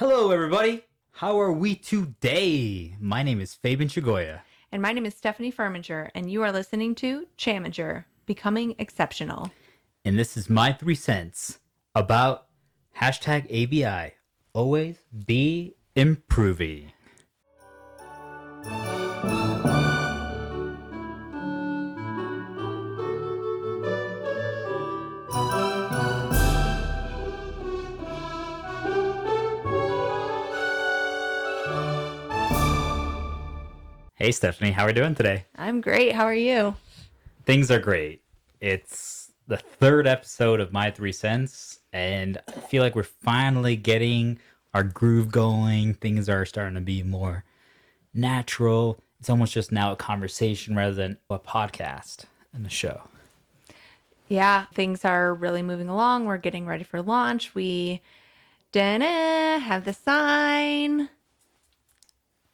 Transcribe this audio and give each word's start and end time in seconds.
Hello, 0.00 0.30
everybody. 0.30 0.82
How 1.10 1.38
are 1.38 1.52
we 1.52 1.74
today? 1.74 2.96
My 2.98 3.22
name 3.22 3.38
is 3.38 3.52
Fabian 3.52 3.90
Chigoya. 3.90 4.40
And 4.72 4.80
my 4.80 4.94
name 4.94 5.04
is 5.04 5.14
Stephanie 5.14 5.52
Firminger, 5.52 6.08
and 6.14 6.32
you 6.32 6.42
are 6.42 6.50
listening 6.50 6.94
to 6.94 7.26
Chamager, 7.36 8.06
Becoming 8.24 8.74
Exceptional. 8.78 9.52
And 10.02 10.18
this 10.18 10.38
is 10.38 10.48
my 10.48 10.72
three 10.72 10.94
cents 10.94 11.58
about 11.94 12.46
hashtag 12.98 13.44
ABI. 13.52 14.14
Always 14.54 14.96
be 15.26 15.74
improving. 15.94 16.92
Hey, 34.22 34.32
Stephanie, 34.32 34.72
how 34.72 34.84
are 34.84 34.88
we 34.88 34.92
doing 34.92 35.14
today? 35.14 35.46
I'm 35.56 35.80
great. 35.80 36.12
How 36.12 36.24
are 36.24 36.34
you? 36.34 36.76
Things 37.46 37.70
are 37.70 37.78
great. 37.78 38.20
It's 38.60 39.32
the 39.46 39.56
third 39.56 40.06
episode 40.06 40.60
of 40.60 40.74
My 40.74 40.90
Three 40.90 41.10
Cents, 41.10 41.78
and 41.94 42.36
I 42.46 42.60
feel 42.60 42.82
like 42.82 42.94
we're 42.94 43.02
finally 43.02 43.76
getting 43.76 44.38
our 44.74 44.82
groove 44.82 45.32
going. 45.32 45.94
Things 45.94 46.28
are 46.28 46.44
starting 46.44 46.74
to 46.74 46.82
be 46.82 47.02
more 47.02 47.44
natural. 48.12 49.02
It's 49.20 49.30
almost 49.30 49.54
just 49.54 49.72
now 49.72 49.92
a 49.92 49.96
conversation 49.96 50.76
rather 50.76 50.94
than 50.94 51.16
a 51.30 51.38
podcast 51.38 52.26
and 52.52 52.66
a 52.66 52.68
show. 52.68 53.00
Yeah, 54.28 54.66
things 54.74 55.02
are 55.02 55.32
really 55.32 55.62
moving 55.62 55.88
along. 55.88 56.26
We're 56.26 56.36
getting 56.36 56.66
ready 56.66 56.84
for 56.84 57.00
launch. 57.00 57.54
We 57.54 58.02
didn't 58.70 59.00
have 59.62 59.86
the 59.86 59.94
sign 59.94 61.08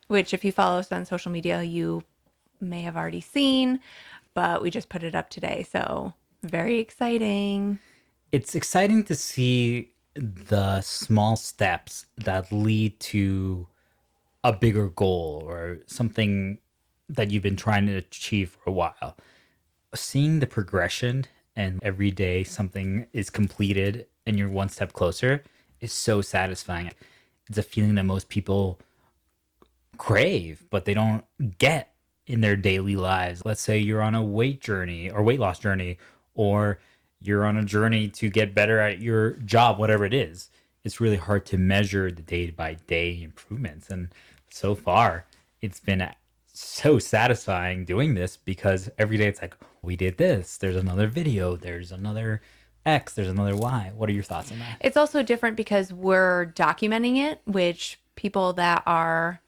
which 0.09 0.34
if 0.34 0.45
you 0.45 0.52
follow 0.52 0.78
us 0.78 0.92
on 0.92 1.05
social 1.05 1.33
media, 1.33 1.62
you 1.62 2.02
may 2.60 2.82
have 2.82 2.96
already 2.96 3.21
seen, 3.21 3.80
but 4.35 4.63
we 4.63 4.71
just 4.71 4.88
put 4.88 5.02
it 5.02 5.15
up 5.15 5.30
today. 5.30 5.66
So 5.71 6.15
very 6.43 6.79
exciting. 6.79 7.79
It's 8.32 8.54
exciting 8.54 9.04
to 9.04 9.15
see 9.15 9.93
the 10.15 10.80
small 10.80 11.37
steps 11.37 12.07
that 12.16 12.51
lead 12.51 12.98
to 13.01 13.66
a 14.45 14.52
bigger 14.52 14.88
goal 14.88 15.43
or 15.46 15.79
something 15.87 16.59
that 17.09 17.30
you've 17.30 17.43
been 17.43 17.57
trying 17.57 17.87
to 17.87 17.96
achieve 17.96 18.51
for 18.51 18.70
a 18.70 18.73
while. 18.73 19.16
Seeing 19.95 20.41
the 20.41 20.46
progression 20.46 21.26
and 21.54 21.80
every 21.82 22.10
day 22.10 22.45
something 22.45 23.07
is 23.13 23.30
completed 23.30 24.07
and 24.26 24.38
you're 24.38 24.48
one 24.48 24.68
step 24.68 24.93
closer 24.93 25.43
is 25.80 25.93
so 25.93 26.20
satisfying. 26.20 26.93
It's 27.48 27.59
a 27.59 27.63
feeling 27.63 27.95
that 27.95 28.04
most 28.04 28.29
people 28.29 28.79
crave, 29.98 30.64
but 30.70 30.84
they 30.84 30.94
don't 30.94 31.24
get 31.58 31.92
in 32.26 32.40
their 32.40 32.56
daily 32.56 32.96
lives. 32.96 33.42
Let's 33.44 33.60
say 33.60 33.78
you're 33.78 34.02
on 34.02 34.14
a 34.14 34.22
weight 34.22 34.60
journey 34.60 35.10
or 35.10 35.22
weight 35.22 35.40
loss 35.40 35.58
journey, 35.58 35.98
or 36.34 36.78
you're 37.20 37.44
on 37.44 37.56
a 37.56 37.64
journey 37.64 38.08
to 38.08 38.28
get 38.28 38.54
better 38.54 38.78
at 38.78 39.00
your 39.00 39.32
job, 39.32 39.78
whatever 39.78 40.04
it 40.04 40.14
is. 40.14 40.50
It's 40.84 41.00
really 41.00 41.16
hard 41.16 41.46
to 41.46 41.58
measure 41.58 42.10
the 42.10 42.22
day 42.22 42.50
by 42.50 42.74
day 42.86 43.22
improvements. 43.22 43.90
And 43.90 44.08
so 44.50 44.74
far, 44.74 45.26
it's 45.60 45.80
been 45.80 46.08
so 46.46 46.98
satisfying 46.98 47.84
doing 47.84 48.14
this 48.14 48.36
because 48.36 48.88
every 48.98 49.16
day 49.16 49.26
it's 49.26 49.42
like, 49.42 49.56
we 49.82 49.96
did 49.96 50.16
this, 50.18 50.56
there's 50.56 50.76
another 50.76 51.06
video, 51.06 51.56
there's 51.56 51.92
another 51.92 52.40
X, 52.84 53.14
there's 53.14 53.28
another 53.28 53.56
Y. 53.56 53.92
What 53.94 54.08
are 54.08 54.12
your 54.12 54.22
thoughts 54.22 54.52
on 54.52 54.58
that? 54.60 54.78
It's 54.80 54.96
also 54.96 55.22
different 55.22 55.56
because 55.56 55.92
we're 55.92 56.52
documenting 56.54 57.16
it, 57.16 57.40
which 57.44 57.98
people 58.14 58.52
that 58.54 58.82
are 58.86 59.40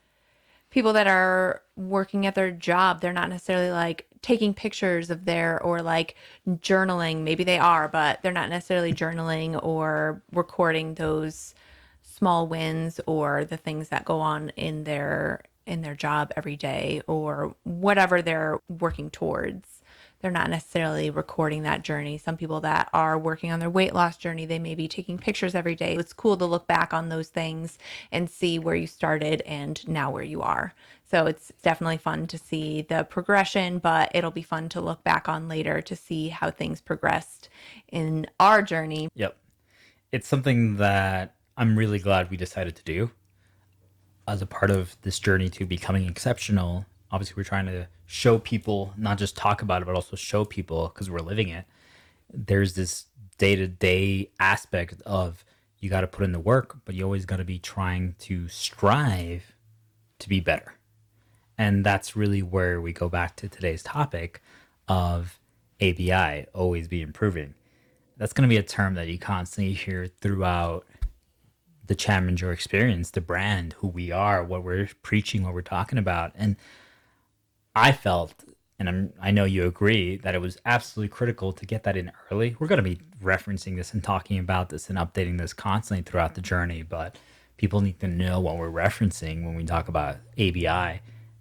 people 0.71 0.93
that 0.93 1.07
are 1.07 1.63
working 1.77 2.27
at 2.27 2.35
their 2.35 2.51
job, 2.51 3.01
they're 3.01 3.13
not 3.13 3.29
necessarily 3.29 3.71
like 3.71 4.07
taking 4.23 4.53
pictures 4.53 5.11
of 5.11 5.25
their 5.25 5.61
or 5.63 5.81
like 5.83 6.17
journaling. 6.49 7.23
Maybe 7.23 7.45
they 7.45 7.59
are, 7.59 7.89
but 7.89 8.21
they're 8.23 8.33
not 8.33 8.51
necessarily 8.51 8.93
journaling 8.93 9.59
or 9.63 10.23
recording 10.33 10.95
those 10.95 11.55
small 12.03 12.47
wins 12.47 13.01
or 13.07 13.45
the 13.45 13.57
things 13.57 13.89
that 13.89 14.05
go 14.05 14.21
on 14.21 14.51
in 14.51 14.85
their 14.85 15.43
in 15.67 15.83
their 15.83 15.95
job 15.95 16.33
every 16.37 16.57
day 16.57 17.03
or 17.07 17.55
whatever 17.65 18.23
they're 18.23 18.59
working 18.69 19.11
towards 19.11 19.78
they're 20.21 20.31
not 20.31 20.51
necessarily 20.51 21.11
recording 21.11 21.63
that 21.63 21.83
journey. 21.83 22.19
Some 22.19 22.37
people 22.37 22.61
that 22.61 22.89
are 22.93 23.19
working 23.19 23.53
on 23.53 23.61
their 23.61 23.71
weight 23.71 23.95
loss 23.95 24.17
journey, 24.17 24.47
they 24.47 24.59
may 24.59 24.75
be 24.75 24.89
taking 24.89 25.17
pictures 25.19 25.55
every 25.55 25.75
day. 25.75 25.95
It's 25.95 26.13
cool 26.13 26.37
to 26.37 26.45
look 26.45 26.67
back 26.67 26.93
on 26.93 27.09
those 27.09 27.29
things 27.29 27.79
and 28.11 28.29
see 28.29 28.59
where 28.59 28.75
you 28.75 28.87
started 28.87 29.43
and 29.43 29.87
now 29.87 30.11
where 30.11 30.25
you 30.25 30.43
are. 30.43 30.75
So 31.11 31.27
it's 31.27 31.53
definitely 31.63 31.97
fun 31.99 32.27
to 32.29 32.39
see 32.39 32.83
the 32.83 33.05
progression, 33.05 33.79
but 33.79 34.11
it'll 34.15 34.31
be 34.31 34.43
fun 34.43 34.69
to 34.71 34.81
look 34.81 35.05
back 35.05 35.29
on 35.29 35.49
later 35.49 35.81
to 35.81 35.97
see 35.97 36.29
how 36.29 36.51
things 36.51 36.81
progressed 36.81 37.49
in 37.91 38.27
our 38.41 38.61
journey. 38.61 39.09
Yep. 39.15 39.37
It's 40.11 40.29
something 40.29 40.77
that 40.77 41.35
I'm 41.57 41.79
really 41.79 41.99
glad 41.99 42.31
we 42.31 42.37
decided 42.37 42.77
to 42.77 42.83
do 42.83 43.11
as 44.27 44.43
a 44.43 44.47
part 44.47 44.71
of 44.71 44.97
this 45.03 45.19
journey 45.19 45.49
to 45.49 45.65
becoming 45.65 46.07
exceptional 46.07 46.87
obviously 47.11 47.35
we're 47.37 47.45
trying 47.45 47.67
to 47.67 47.89
show 48.07 48.39
people 48.39 48.93
not 48.97 49.19
just 49.19 49.37
talk 49.37 49.63
about 49.63 49.83
it 49.83 49.85
but 49.85 49.95
also 49.95 50.17
show 50.17 50.45
people 50.45 50.89
because 50.89 51.11
we're 51.11 51.19
living 51.19 51.49
it. 51.49 51.65
There's 52.33 52.75
this 52.75 53.07
day-to-day 53.39 54.31
aspect 54.41 55.01
of 55.07 55.45
you 55.79 55.89
got 55.89 56.01
to 56.01 56.07
put 56.07 56.25
in 56.25 56.33
the 56.33 56.41
work 56.41 56.79
but 56.85 56.95
you 56.95 57.05
always 57.05 57.25
got 57.25 57.37
to 57.37 57.45
be 57.45 57.59
trying 57.59 58.15
to 58.21 58.49
strive 58.49 59.55
to 60.19 60.29
be 60.29 60.41
better. 60.41 60.75
And 61.57 61.85
that's 61.85 62.17
really 62.17 62.43
where 62.43 62.81
we 62.81 62.93
go 62.93 63.09
back 63.09 63.37
to 63.37 63.49
today's 63.49 63.83
topic 63.83 64.43
of 64.87 65.39
abi 65.81 66.13
always 66.55 66.89
be 66.89 67.03
improving. 67.03 67.55
That's 68.17 68.33
going 68.33 68.49
to 68.49 68.53
be 68.53 68.57
a 68.57 68.63
term 68.63 68.95
that 68.95 69.09
you 69.09 69.19
constantly 69.19 69.75
hear 69.75 70.07
throughout 70.07 70.85
the 71.87 71.95
Chamager 71.95 72.53
experience, 72.53 73.11
the 73.11 73.21
brand, 73.21 73.75
who 73.75 73.89
we 73.89 74.11
are, 74.11 74.45
what 74.45 74.63
we're 74.63 74.89
preaching, 75.03 75.43
what 75.43 75.55
we're 75.55 75.63
talking 75.63 75.99
about. 75.99 76.33
And 76.35 76.57
I 77.79 77.93
felt, 77.93 78.35
and 78.79 78.89
I'm, 78.89 79.13
I 79.21 79.31
know 79.31 79.45
you 79.45 79.67
agree, 79.67 80.17
that 80.19 80.35
it 80.35 80.41
was 80.41 80.59
absolutely 80.67 81.09
critical 81.09 81.53
to 81.53 81.65
get 81.65 81.85
that 81.85 81.97
in 81.97 82.11
early. 82.31 82.57
We're 82.59 82.67
going 82.67 82.83
to 82.83 82.91
be 82.91 83.01
referencing 83.23 83.77
this 83.77 83.95
and 83.95 84.03
talking 84.03 84.39
about 84.39 84.69
this 84.69 84.91
and 84.91 84.99
updating 84.99 85.39
this 85.39 85.53
constantly 85.53 86.03
throughout 86.03 86.35
the 86.35 86.41
journey, 86.41 86.83
but 86.83 87.17
people 87.57 87.81
need 87.81 88.01
to 88.01 88.09
know 88.09 88.41
what 88.41 88.57
we're 88.57 88.71
referencing 88.71 89.45
when 89.45 89.55
we 89.55 89.65
talk 89.65 89.89
about 89.89 90.17
ABI, 90.39 91.01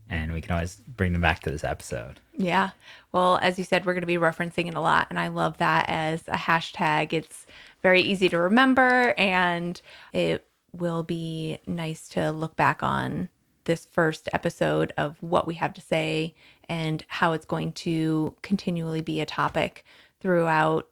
and 0.09 0.31
we 0.31 0.41
can 0.41 0.53
always 0.53 0.75
bring 0.75 1.11
them 1.11 1.21
back 1.21 1.41
to 1.41 1.51
this 1.51 1.63
episode. 1.63 2.19
Yeah. 2.33 2.69
Well, 3.11 3.39
as 3.41 3.57
you 3.57 3.63
said, 3.63 3.85
we're 3.85 3.93
going 3.93 4.01
to 4.01 4.07
be 4.07 4.17
referencing 4.17 4.67
it 4.67 4.75
a 4.75 4.81
lot, 4.81 5.07
and 5.09 5.19
I 5.19 5.29
love 5.29 5.57
that 5.57 5.85
as 5.89 6.23
a 6.27 6.37
hashtag. 6.37 7.13
It's 7.13 7.47
very 7.81 8.01
easy 8.01 8.29
to 8.29 8.37
remember, 8.37 9.15
and 9.17 9.81
it 10.13 10.45
will 10.71 11.03
be 11.03 11.57
nice 11.65 12.07
to 12.09 12.31
look 12.31 12.55
back 12.55 12.83
on 12.83 13.29
this 13.67 13.85
first 13.85 14.27
episode 14.33 14.91
of 14.97 15.21
what 15.21 15.45
we 15.45 15.53
have 15.55 15.73
to 15.75 15.81
say 15.81 16.33
and 16.67 17.05
how 17.07 17.33
it's 17.33 17.45
going 17.45 17.71
to 17.73 18.33
continually 18.41 19.01
be 19.01 19.21
a 19.21 19.25
topic 19.25 19.85
throughout 20.19 20.87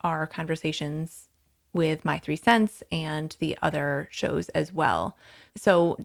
our 0.00 0.26
conversations 0.26 1.28
with 1.72 2.04
My 2.04 2.18
Three 2.18 2.36
Cents 2.36 2.82
and 2.90 3.36
the 3.38 3.56
other 3.62 4.08
shows 4.10 4.48
as 4.50 4.72
well. 4.72 5.16
So 5.54 5.98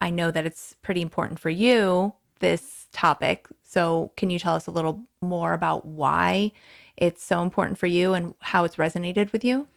I 0.00 0.10
know 0.10 0.30
that 0.30 0.46
it's 0.46 0.74
pretty 0.82 1.00
important 1.00 1.38
for 1.38 1.50
you, 1.50 2.12
this 2.40 2.88
topic. 2.92 3.46
So 3.62 4.12
can 4.16 4.30
you 4.30 4.38
tell 4.38 4.54
us 4.54 4.66
a 4.66 4.72
little 4.72 5.02
more 5.20 5.52
about 5.52 5.86
why 5.86 6.52
it's 6.96 7.22
so 7.22 7.42
important 7.42 7.78
for 7.78 7.86
you 7.86 8.14
and 8.14 8.34
how 8.40 8.64
it's 8.64 8.76
resonated 8.76 9.32
with 9.32 9.44
you? 9.44 9.68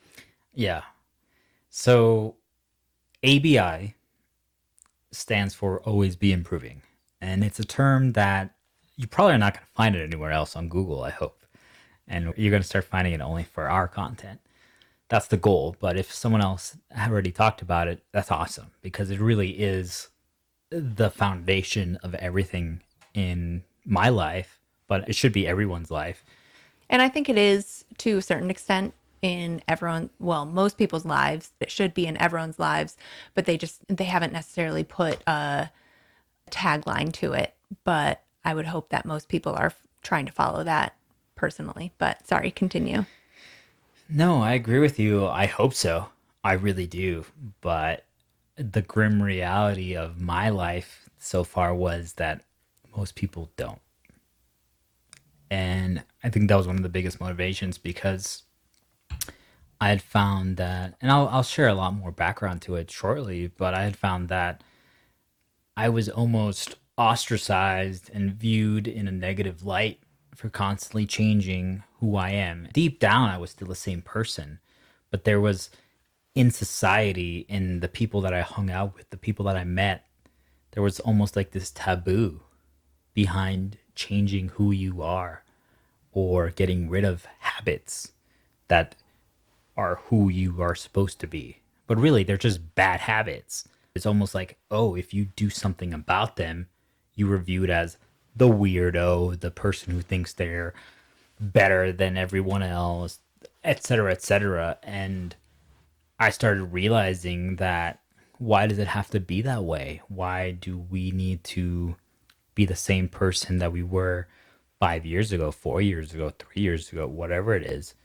Yeah. 0.54 0.82
So 1.70 2.36
ABI 3.24 3.96
stands 5.12 5.54
for 5.54 5.82
always 5.82 6.16
be 6.16 6.32
improving. 6.32 6.82
And 7.22 7.44
it's 7.44 7.60
a 7.60 7.66
term 7.66 8.14
that 8.14 8.56
you 8.96 9.08
probably 9.08 9.34
are 9.34 9.40
not 9.40 9.54
going 9.54 9.66
to 9.66 9.72
find 9.74 9.96
it 9.96 10.04
anywhere 10.04 10.32
else 10.32 10.56
on 10.56 10.70
Google, 10.70 11.04
I 11.04 11.10
hope. 11.10 11.44
And 12.08 12.34
you're 12.38 12.52
going 12.52 12.62
to 12.62 12.68
start 12.68 12.86
finding 12.86 13.14
it 13.14 13.22
only 13.22 13.44
for 13.44 13.70
our 13.70 13.88
content. 13.88 14.40
That's 15.10 15.28
the 15.28 15.38
goal. 15.38 15.76
But 15.80 15.98
if 15.98 16.14
someone 16.14 16.42
else 16.42 16.78
already 16.98 17.32
talked 17.32 17.62
about 17.62 17.88
it, 17.88 18.04
that's 18.12 18.32
awesome 18.32 18.72
because 18.82 19.10
it 19.10 19.20
really 19.20 19.52
is 19.52 20.10
the 20.70 21.10
foundation 21.10 21.98
of 22.04 22.14
everything 22.16 22.82
in 23.14 23.64
my 23.86 24.10
life, 24.10 24.60
but 24.88 25.08
it 25.10 25.16
should 25.16 25.34
be 25.34 25.48
everyone's 25.48 25.92
life. 25.92 26.24
And 26.90 27.02
I 27.02 27.10
think 27.10 27.30
it 27.30 27.38
is 27.38 27.86
to 28.00 28.18
a 28.18 28.22
certain 28.22 28.50
extent 28.50 28.94
in 29.22 29.62
everyone 29.68 30.10
well 30.20 30.46
most 30.46 30.78
people's 30.78 31.06
lives 31.06 31.52
it 31.60 31.70
should 31.70 31.94
be 31.94 32.08
in 32.08 32.16
everyone's 32.18 32.58
lives 32.58 32.96
but 33.34 33.46
they 33.46 33.58
just 33.58 33.82
they 33.88 34.06
haven't 34.06 34.32
necessarily 34.32 34.84
put 34.84 35.22
a 35.28 35.70
tagline 36.50 37.12
to 37.14 37.34
it. 37.34 37.54
But 37.84 38.24
i 38.44 38.54
would 38.54 38.66
hope 38.68 38.90
that 38.90 39.06
most 39.06 39.30
people 39.30 39.54
are 39.54 39.74
trying 40.02 40.26
to 40.26 40.32
follow 40.32 40.64
that 40.64 40.96
personally. 41.36 41.92
But 41.98 42.28
sorry 42.28 42.52
continue. 42.52 43.06
No 44.10 44.42
i 44.42 44.54
agree 44.54 44.80
with 44.80 45.00
you. 45.00 45.28
I 45.28 45.46
hope 45.46 45.74
so. 45.74 46.10
I 46.44 46.54
really 46.54 46.88
do. 46.88 47.26
But 47.62 48.06
the 48.56 48.82
grim 48.82 49.22
reality 49.22 49.96
of 49.96 50.20
my 50.20 50.50
life 50.50 51.10
so 51.18 51.44
far 51.44 51.74
was 51.74 52.14
that 52.14 52.44
most 52.96 53.16
people 53.16 53.52
don't. 53.56 53.80
And 55.52 56.04
I 56.24 56.30
think 56.30 56.48
that 56.48 56.56
was 56.56 56.68
one 56.68 56.76
of 56.76 56.84
the 56.84 56.90
biggest 56.90 57.20
motivations 57.20 57.78
because 57.78 58.44
I 59.82 59.90
had 59.90 60.02
found 60.02 60.58
that, 60.58 60.96
and 61.02 61.12
I'll, 61.12 61.28
I'll 61.30 61.44
share 61.44 61.68
a 61.68 61.74
lot 61.74 61.94
more 61.94 62.12
background 62.12 62.62
to 62.64 62.76
it 62.76 62.92
shortly, 62.92 63.48
but 63.48 63.74
I 63.74 63.84
had 63.84 63.96
found 63.96 64.28
that 64.30 64.62
I 65.78 65.88
was 65.90 66.10
almost 66.10 66.76
ostracized 66.98 68.12
and 68.14 68.34
viewed 68.34 68.88
in 68.88 69.08
a 69.08 69.12
negative 69.12 69.64
light 69.64 70.02
for 70.36 70.50
constantly 70.50 71.06
changing 71.06 71.84
who 72.00 72.18
I 72.18 72.32
am. 72.32 72.68
Deep 72.74 73.00
down, 73.00 73.30
I 73.30 73.38
was 73.38 73.52
still 73.52 73.70
the 73.70 73.76
same 73.76 74.02
person, 74.02 74.60
but 75.12 75.24
there 75.24 75.40
was 75.40 75.70
in 76.36 76.52
society, 76.52 77.46
in 77.50 77.80
the 77.80 77.88
people 77.88 78.22
that 78.22 78.34
I 78.34 78.42
hung 78.42 78.70
out 78.70 78.96
with, 78.96 79.10
the 79.10 79.18
people 79.18 79.46
that 79.46 79.56
I 79.56 79.64
met, 79.64 80.06
there 80.72 80.84
was 80.84 81.00
almost 81.00 81.36
like 81.36 81.52
this 81.52 81.72
taboo 81.72 82.42
behind 83.14 83.78
changing 83.96 84.50
who 84.50 84.72
you 84.72 85.02
are 85.02 85.44
or 86.12 86.50
getting 86.50 86.90
rid 86.90 87.04
of 87.04 87.26
habits 87.40 88.12
that 88.68 88.96
are 89.80 90.02
who 90.08 90.28
you 90.28 90.62
are 90.62 90.76
supposed 90.76 91.20
to 91.22 91.28
be. 91.28 91.62
But 91.88 91.98
really, 91.98 92.24
they're 92.24 92.38
just 92.38 92.76
bad 92.76 93.00
habits. 93.00 93.68
It's 93.96 94.06
almost 94.06 94.36
like, 94.36 94.58
oh, 94.70 94.96
if 94.96 95.14
you 95.14 95.26
do 95.26 95.50
something 95.50 95.94
about 95.94 96.36
them, 96.36 96.68
you 97.16 97.32
are 97.32 97.38
viewed 97.38 97.70
as 97.70 97.98
the 98.36 98.50
weirdo, 98.50 99.40
the 99.40 99.52
person 99.52 99.94
who 99.94 100.02
thinks 100.02 100.34
they're 100.34 100.74
better 101.40 101.94
than 101.94 102.18
everyone 102.18 102.62
else, 102.62 103.20
etc., 103.64 104.12
etc. 104.12 104.78
And 104.84 105.36
I 106.20 106.30
started 106.30 106.66
realizing 106.66 107.56
that 107.56 108.02
why 108.38 108.68
does 108.68 108.80
it 108.80 108.88
have 108.88 109.10
to 109.12 109.20
be 109.20 109.42
that 109.42 109.64
way? 109.64 110.02
Why 110.10 110.52
do 110.52 110.78
we 110.78 111.12
need 111.12 111.44
to 111.46 111.96
be 112.54 112.66
the 112.66 112.76
same 112.76 113.08
person 113.08 113.58
that 113.60 113.72
we 113.72 113.84
were 113.84 114.28
five 114.80 115.06
years 115.06 115.32
ago, 115.32 115.52
four 115.52 115.82
years 115.82 116.14
ago, 116.14 116.32
three 116.38 116.62
years 116.62 116.92
ago, 116.92 117.08
whatever 117.08 117.56
it 117.56 117.66
is? 117.66 117.96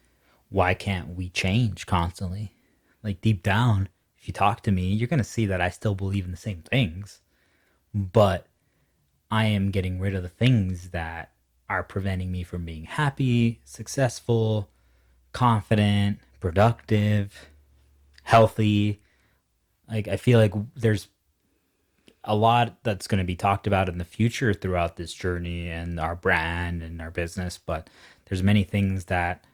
Why 0.55 0.75
can't 0.75 1.17
we 1.17 1.31
change 1.31 1.85
constantly? 1.85 2.55
Like 3.03 3.21
deep 3.21 3.43
down, 3.43 3.89
if 4.17 4.29
you 4.29 4.33
talk 4.33 4.61
to 4.61 4.71
me, 4.71 4.87
you're 4.93 5.09
going 5.09 5.19
to 5.19 5.25
see 5.25 5.47
that 5.47 5.61
I 5.61 5.69
still 5.69 5.97
believe 5.97 6.27
in 6.27 6.31
the 6.31 6.37
same 6.37 6.63
things, 6.63 7.23
but 7.93 8.47
I 9.33 9.47
am 9.47 9.73
getting 9.73 9.99
rid 9.99 10.15
of 10.15 10.23
the 10.23 10.29
things 10.29 10.91
that 10.91 11.33
are 11.69 11.83
preventing 11.83 12.31
me 12.31 12.45
from 12.45 12.65
being 12.65 12.85
happy, 12.85 13.63
successful, 13.65 14.71
confident, 15.33 16.21
productive, 16.39 17.51
healthy. 18.23 19.01
Like 19.91 20.07
I 20.07 20.17
feel 20.17 20.39
like 20.39 20.55
there's 20.77 21.09
a 22.23 22.37
lot 22.37 22.77
that's 22.85 23.09
going 23.09 23.19
to 23.19 23.25
be 23.25 23.35
talked 23.35 23.67
about 23.67 23.89
in 23.89 23.99
the 23.99 24.05
future 24.05 24.55
throughout 24.55 24.95
this 24.95 25.15
journey 25.15 25.69
and 25.69 25.99
our 25.99 26.15
brand 26.15 26.81
and 26.81 27.03
our 27.03 27.11
business, 27.11 27.59
but 27.59 27.91
there's 28.27 28.45
many 28.45 28.63
things 28.63 29.07
that 29.07 29.45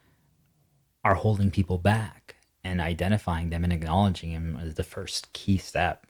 are 1.03 1.15
holding 1.15 1.51
people 1.51 1.77
back 1.77 2.35
and 2.63 2.79
identifying 2.79 3.49
them 3.49 3.63
and 3.63 3.73
acknowledging 3.73 4.33
them 4.33 4.59
is 4.61 4.75
the 4.75 4.83
first 4.83 5.33
key 5.33 5.57
step. 5.57 6.05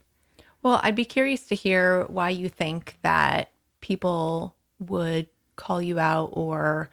Well, 0.64 0.80
I'd 0.84 0.96
be 0.96 1.06
curious 1.06 1.48
to 1.48 1.56
hear 1.56 2.06
why 2.06 2.30
you 2.30 2.50
think 2.50 2.98
that 3.02 3.52
people 3.80 4.56
would 4.80 5.28
call 5.56 5.82
you 5.82 6.00
out 6.00 6.30
or 6.34 6.90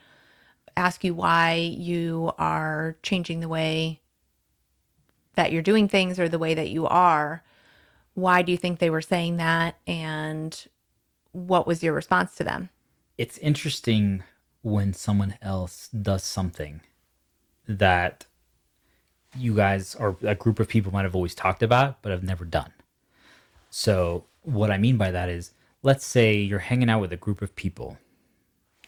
ask 0.77 1.03
you 1.03 1.15
why 1.15 1.55
you 1.55 2.33
are 2.39 2.97
changing 3.03 3.41
the 3.41 3.49
way 3.49 4.01
that 5.35 5.53
you're 5.53 5.63
doing 5.63 5.89
things 5.89 6.19
or 6.19 6.29
the 6.29 6.39
way 6.39 6.55
that 6.55 6.71
you 6.71 6.87
are 6.87 7.43
why 8.15 8.43
do 8.43 8.51
you 8.51 8.59
think 8.59 8.79
they 8.79 8.91
were 8.91 9.01
saying 9.01 9.37
that 9.37 9.77
and 9.87 10.67
what 11.33 11.67
was 11.67 11.83
your 11.83 11.93
response 11.93 12.35
to 12.35 12.45
them 12.45 12.69
it's 13.17 13.39
interesting 13.39 14.23
when 14.63 14.93
someone 14.93 15.37
else 15.41 15.89
does 15.89 16.25
something 16.25 16.81
that 17.69 18.27
you 19.37 19.55
guys 19.55 19.95
or 19.95 20.17
a 20.23 20.35
group 20.35 20.59
of 20.59 20.69
people 20.69 20.93
might 20.93 21.05
have 21.05 21.15
always 21.15 21.35
talked 21.35 21.63
about 21.63 22.01
but 22.03 22.11
have 22.11 22.23
never 22.23 22.45
done 22.45 22.73
so 23.71 24.25
what 24.43 24.71
i 24.71 24.79
mean 24.79 24.97
by 24.97 25.11
that 25.11 25.29
is 25.29 25.53
let's 25.83 26.05
say 26.05 26.35
you're 26.37 26.59
hanging 26.59 26.89
out 26.89 27.01
with 27.01 27.13
a 27.13 27.17
group 27.17 27.43
of 27.43 27.55
people 27.55 27.99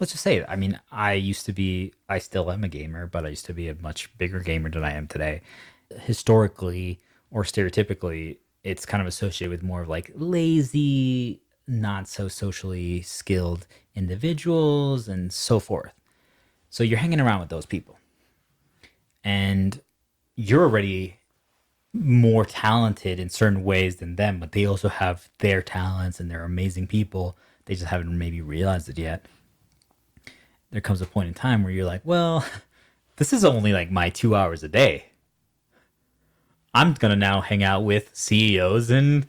let's 0.01 0.13
just 0.13 0.25
say 0.25 0.45
i 0.49 0.57
mean 0.57 0.81
i 0.91 1.13
used 1.13 1.45
to 1.45 1.53
be 1.53 1.93
i 2.09 2.19
still 2.19 2.51
am 2.51 2.65
a 2.65 2.69
gamer 2.69 3.07
but 3.07 3.27
i 3.27 3.29
used 3.29 3.45
to 3.45 3.53
be 3.53 3.69
a 3.69 3.75
much 3.77 4.17
bigger 4.17 4.41
gamer 4.41 4.71
than 4.71 4.83
i 4.83 4.93
am 4.93 5.07
today 5.07 5.43
historically 5.91 6.99
or 7.31 7.45
stereotypically 7.45 8.39
it's 8.63 8.85
kind 8.87 9.01
of 9.01 9.07
associated 9.07 9.51
with 9.51 9.63
more 9.63 9.83
of 9.83 9.89
like 9.89 10.11
lazy, 10.15 11.41
not 11.67 12.09
so 12.09 12.29
socially 12.29 13.03
skilled 13.03 13.67
individuals 13.95 15.09
and 15.09 15.33
so 15.33 15.59
forth. 15.59 15.93
So 16.69 16.85
you're 16.85 16.99
hanging 16.99 17.21
around 17.21 17.41
with 17.41 17.49
those 17.49 17.67
people. 17.67 17.97
And 19.25 19.81
you're 20.37 20.63
already 20.63 21.19
more 21.93 22.45
talented 22.45 23.19
in 23.19 23.29
certain 23.29 23.65
ways 23.65 23.97
than 23.97 24.17
them, 24.17 24.39
but 24.39 24.53
they 24.53 24.65
also 24.65 24.89
have 24.89 25.29
their 25.39 25.61
talents 25.61 26.21
and 26.21 26.31
they're 26.31 26.45
amazing 26.45 26.87
people. 26.87 27.37
They 27.65 27.75
just 27.75 27.87
haven't 27.87 28.17
maybe 28.17 28.41
realized 28.41 28.89
it 28.89 28.99
yet. 28.99 29.27
There 30.71 30.81
comes 30.81 31.01
a 31.01 31.07
point 31.07 31.29
in 31.29 31.35
time 31.35 31.63
where 31.63 31.73
you're 31.73 31.85
like, 31.85 32.03
well, 32.05 32.45
this 33.17 33.33
is 33.33 33.45
only 33.45 33.73
like 33.73 33.91
my 33.91 34.09
two 34.09 34.37
hours 34.37 34.63
a 34.63 34.69
day. 34.69 35.07
I'm 36.73 36.95
gonna 36.95 37.17
now 37.17 37.41
hang 37.41 37.65
out 37.65 37.85
with 37.85 38.11
CEOs 38.15 38.91
and 38.91 39.27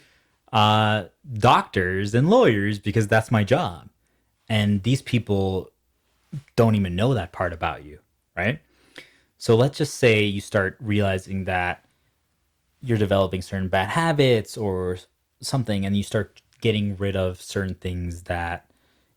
uh, 0.54 1.06
doctors 1.34 2.14
and 2.14 2.30
lawyers 2.30 2.78
because 2.78 3.08
that's 3.08 3.32
my 3.32 3.44
job. 3.44 3.90
And 4.48 4.84
these 4.84 5.02
people 5.02 5.72
don't 6.56 6.76
even 6.76 6.96
know 6.96 7.14
that 7.16 7.32
part 7.32 7.54
about 7.54 7.84
you, 7.84 8.00
right? 8.36 8.60
So 9.42 9.56
let's 9.56 9.80
just 9.80 9.96
say 9.96 10.24
you 10.24 10.40
start 10.40 10.78
realizing 10.80 11.46
that 11.46 11.84
you're 12.80 13.00
developing 13.00 13.42
certain 13.42 13.70
bad 13.70 13.90
habits 13.90 14.56
or 14.56 15.00
something, 15.42 15.84
and 15.84 15.98
you 15.98 16.04
start 16.04 16.44
getting 16.62 16.96
rid 16.96 17.16
of 17.16 17.42
certain 17.42 17.74
things 17.74 18.22
that 18.26 18.70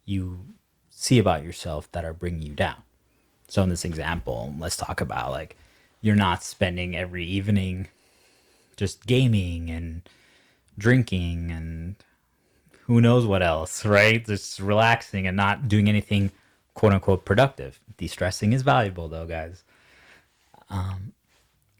you 0.07 0.41
see 0.89 1.19
about 1.19 1.45
yourself 1.45 1.93
that 1.93 2.07
are 2.07 2.15
bringing 2.15 2.41
you 2.41 2.55
down. 2.55 2.77
So 3.49 3.63
in 3.65 3.69
this 3.69 3.85
example, 3.85 4.55
let's 4.59 4.79
talk 4.79 5.03
about 5.03 5.31
like 5.31 5.59
you're 6.01 6.17
not 6.17 6.43
spending 6.43 6.97
every 6.97 7.27
evening 7.27 7.89
just 8.79 9.07
gaming 9.07 9.69
and 9.69 10.09
drinking 10.79 11.51
and 11.51 11.97
who 12.87 13.03
knows 13.03 13.27
what 13.27 13.43
else, 13.43 13.85
right? 13.85 14.25
Just 14.25 14.59
relaxing 14.59 15.27
and 15.27 15.37
not 15.37 15.69
doing 15.69 15.87
anything 15.87 16.31
quote 16.73 16.95
unquote 16.95 17.27
productive. 17.27 17.79
De 17.99 18.07
stressing 18.07 18.55
is 18.55 18.63
valuable 18.63 19.07
though, 19.07 19.27
guys. 19.27 19.65
Um, 20.75 21.13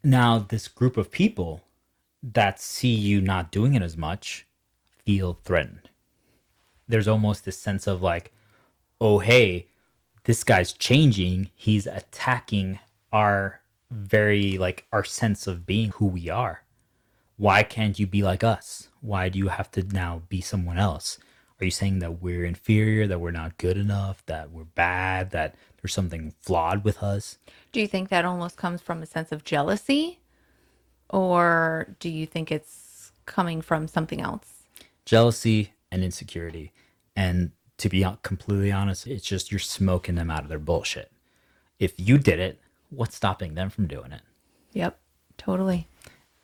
now, 0.05 0.39
this 0.39 0.69
group 0.69 0.97
of 0.97 1.11
people 1.11 1.63
that 2.23 2.61
see 2.61 2.95
you 2.95 3.21
not 3.21 3.53
doing 3.53 3.75
it 3.75 3.83
as 3.83 3.97
much 3.97 4.47
feel 5.05 5.39
threatened. 5.45 5.91
There's 6.89 7.09
almost 7.09 7.45
this 7.45 7.59
sense 7.59 7.87
of 7.87 8.03
like, 8.03 8.33
oh, 9.01 9.19
hey, 9.19 9.67
this 10.25 10.45
guy's 10.45 10.73
changing. 10.73 11.51
He's 11.57 11.87
attacking 11.87 12.79
our 13.13 13.61
very, 13.91 14.59
like, 14.59 14.87
our 14.93 15.05
sense 15.05 15.47
of 15.47 15.67
being 15.67 15.91
who 15.93 16.07
we 16.07 16.29
are 16.31 16.65
why 17.37 17.63
can't 17.63 17.99
you 17.99 18.07
be 18.07 18.23
like 18.23 18.45
us? 18.45 18.89
Why 19.01 19.29
do 19.29 19.39
you 19.39 19.49
have 19.49 19.71
to 19.73 19.83
now 19.83 20.23
be 20.29 20.41
someone 20.41 20.79
else? 20.79 21.19
Are 21.61 21.65
you 21.65 21.71
saying 21.71 21.99
that 22.01 22.23
we're 22.23 22.45
inferior, 22.45 23.07
that 23.07 23.21
we're 23.21 23.31
not 23.33 23.59
good 23.59 23.77
enough, 23.77 24.25
that 24.27 24.51
we're 24.51 24.65
bad, 24.65 25.31
that 25.31 25.55
there's 25.81 25.95
something 25.95 26.33
flawed 26.41 26.85
with 26.85 27.03
us? 27.03 27.39
Do 27.75 27.81
you 27.81 27.89
think 27.89 28.09
that 28.11 28.25
almost 28.25 28.57
comes 28.57 28.81
from 28.81 29.03
a 29.03 29.07
sense 29.07 29.33
of 29.33 29.43
jealousy? 29.43 30.21
Or 31.11 31.97
do 31.99 32.09
you 32.09 32.25
think 32.25 32.53
it's 32.53 33.11
coming 33.27 33.63
from 33.63 33.89
something 33.89 34.21
else? 34.21 34.63
Jealousy 35.05 35.73
and 35.91 36.05
insecurity. 36.05 36.73
And 37.17 37.51
to 37.79 37.89
be 37.89 38.07
completely 38.23 38.71
honest, 38.71 39.09
it's 39.09 39.27
just 39.27 39.51
you're 39.51 39.59
smoking 39.59 40.15
them 40.15 40.31
out 40.31 40.45
of 40.45 40.49
their 40.49 40.61
bullshit. 40.61 41.11
If 41.81 41.95
you 41.97 42.17
did 42.17 42.39
it, 42.39 42.61
what's 42.91 43.17
stopping 43.17 43.55
them 43.55 43.71
from 43.71 43.89
doing 43.89 44.13
it? 44.13 44.23
Yep, 44.73 44.97
totally. 45.37 45.89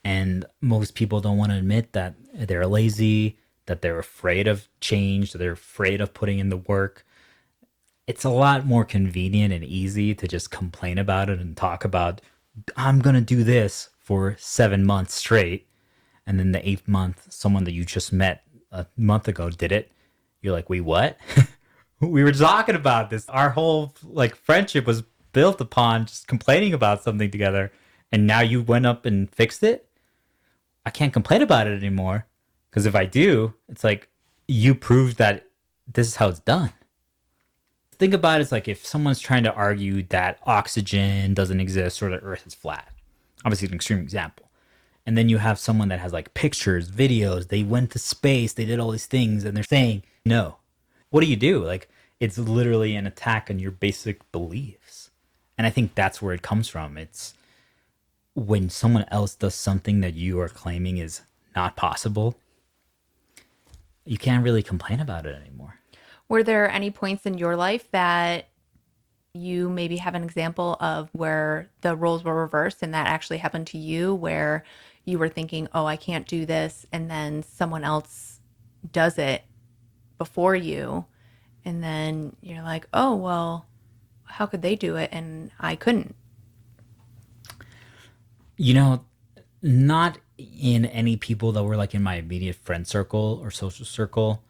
And 0.03 0.45
most 0.61 0.97
people 0.97 1.21
don't 1.21 1.39
want 1.39 1.53
to 1.53 1.59
admit 1.59 1.93
that 1.93 2.17
they're 2.35 2.67
lazy, 2.67 3.39
that 3.67 3.83
they're 3.83 4.01
afraid 4.01 4.49
of 4.49 4.69
change, 4.81 5.31
that 5.31 5.39
they're 5.39 5.53
afraid 5.53 6.01
of 6.01 6.13
putting 6.13 6.41
in 6.41 6.49
the 6.49 6.57
work. 6.57 7.07
It's 8.11 8.25
a 8.25 8.29
lot 8.29 8.67
more 8.67 8.85
convenient 8.85 9.55
and 9.55 9.63
easy 9.63 10.17
to 10.17 10.27
just 10.27 10.51
complain 10.51 10.99
about 10.99 11.31
it 11.31 11.39
and 11.39 11.57
talk 11.57 11.85
about, 11.85 12.21
I'm 12.77 12.99
going 12.99 13.15
to 13.15 13.21
do 13.21 13.45
this 13.45 13.91
for 14.01 14.35
seven 14.37 14.85
months 14.85 15.15
straight. 15.15 15.69
And 16.27 16.37
then 16.37 16.51
the 16.51 16.69
eighth 16.69 16.89
month, 16.89 17.33
someone 17.33 17.63
that 17.63 17.73
you 17.73 17.85
just 17.85 18.13
met 18.13 18.43
a 18.73 18.87
month 18.97 19.29
ago 19.29 19.49
did 19.49 19.71
it. 19.71 19.93
You're 20.43 20.53
like, 20.53 20.69
wait, 20.69 20.81
what? 20.81 21.19
we 22.01 22.25
were 22.25 22.33
talking 22.33 22.75
about 22.75 23.11
this. 23.11 23.29
Our 23.29 23.51
whole 23.51 23.95
like 24.03 24.35
friendship 24.35 24.89
was 24.89 25.05
built 25.33 25.61
upon 25.61 26.07
just 26.07 26.27
complaining 26.27 26.75
about 26.75 27.05
something 27.05 27.31
together. 27.31 27.71
And 28.11 28.27
now 28.27 28.41
you 28.41 28.61
went 28.61 28.87
up 28.87 29.07
and 29.07 29.33
fixed 29.33 29.63
it? 29.63 29.89
I 30.85 30.91
can't 30.91 31.13
complain 31.13 31.43
about 31.43 31.69
it 31.69 31.77
anymore 31.77 32.27
Because 32.71 32.87
if 32.87 32.97
I 32.97 33.05
do, 33.05 33.55
it's 33.69 33.85
like 33.85 34.09
you 34.49 34.75
proved 34.75 35.19
that 35.19 35.47
this 35.87 36.09
is 36.09 36.17
how 36.17 36.27
it's 36.27 36.41
done. 36.41 36.73
Think 38.01 38.15
about 38.15 38.41
it 38.41 38.45
as 38.45 38.51
like 38.51 38.67
if 38.67 38.87
someone's 38.87 39.21
trying 39.21 39.43
to 39.43 39.53
argue 39.53 40.05
that 40.05 40.39
oxygen 40.47 41.35
doesn't 41.35 41.61
exist 41.61 42.03
or 42.03 42.09
the 42.09 42.17
earth 42.21 42.47
is 42.47 42.55
flat. 42.55 42.89
Obviously, 43.45 43.69
an 43.69 43.75
extreme 43.75 43.99
example. 43.99 44.49
And 45.05 45.19
then 45.19 45.29
you 45.29 45.37
have 45.37 45.59
someone 45.59 45.89
that 45.89 46.01
has 46.01 46.11
like 46.11 46.33
pictures, 46.33 46.91
videos, 46.91 47.49
they 47.49 47.63
went 47.63 47.91
to 47.91 47.99
space, 47.99 48.55
they 48.55 48.65
did 48.65 48.81
all 48.81 48.91
these 48.91 49.05
things, 49.05 49.45
and 49.45 49.55
they're 49.55 49.65
saying 49.65 50.03
no. 50.25 50.57
What 51.11 51.21
do 51.21 51.27
you 51.27 51.37
do? 51.37 51.63
Like, 51.63 51.91
it's 52.21 52.39
literally 52.39 52.97
an 52.97 53.07
attack 53.07 53.51
on 53.51 53.59
your 53.59 53.71
basic 53.71 54.33
beliefs. 54.33 55.11
And 55.59 55.67
I 55.67 55.71
think 55.71 55.95
that's 55.95 56.23
where 56.23 56.33
it 56.33 56.41
comes 56.41 56.69
from. 56.69 56.97
It's 56.97 57.35
when 58.33 58.71
someone 58.71 59.05
else 59.09 59.35
does 59.35 59.55
something 59.55 60.01
that 60.01 60.15
you 60.15 60.41
are 60.41 60.49
claiming 60.49 60.97
is 60.97 61.21
not 61.55 61.77
possible, 61.77 62.35
you 64.07 64.17
can't 64.17 64.43
really 64.43 64.63
complain 64.63 65.01
about 65.01 65.27
it 65.27 65.35
anymore. 65.35 65.80
Were 66.31 66.45
there 66.45 66.71
any 66.71 66.93
points 66.93 67.27
in 67.27 67.39
your 67.39 67.57
life 67.57 67.91
that 67.91 68.47
you 69.35 69.69
maybe 69.69 69.97
have 69.97 70.15
an 70.15 70.23
example 70.23 70.77
of 70.79 71.11
where 71.11 71.73
the 71.81 71.97
roles 71.97 72.23
were 72.23 72.41
reversed 72.41 72.83
and 72.83 72.95
that 72.95 73.09
actually 73.09 73.39
happened 73.39 73.67
to 73.67 73.79
you 73.79 74.15
where 74.15 74.63
you 75.05 75.19
were 75.19 75.29
thinking, 75.29 75.67
oh, 75.75 75.87
I 75.87 75.97
can't 75.97 76.29
do 76.29 76.47
this, 76.47 76.87
and 76.93 77.11
then 77.11 77.43
someone 77.43 77.83
else 77.83 78.39
does 78.93 79.19
it 79.19 79.43
before 80.19 80.55
you, 80.55 81.05
and 81.65 81.83
then 81.83 82.37
you're 82.41 82.63
like, 82.63 82.87
oh, 82.95 83.17
well, 83.17 83.67
how 84.23 84.47
could 84.47 84.63
they 84.63 84.77
do 84.77 84.95
it 84.95 85.09
and 85.11 85.51
I 85.59 85.75
couldn't? 85.75 86.15
You 88.57 88.75
know, 88.75 89.05
not 89.63 90.19
in 90.39 90.87
any 90.87 91.17
people 91.17 91.51
that 91.53 91.65
were 91.65 91.77
like 91.77 91.93
in 91.93 92.05
my 92.05 92.15
immediate 92.15 92.55
friend 92.55 92.87
circle 92.87 93.41
or 93.43 93.51
social 93.51 93.85
circle. 93.85 94.45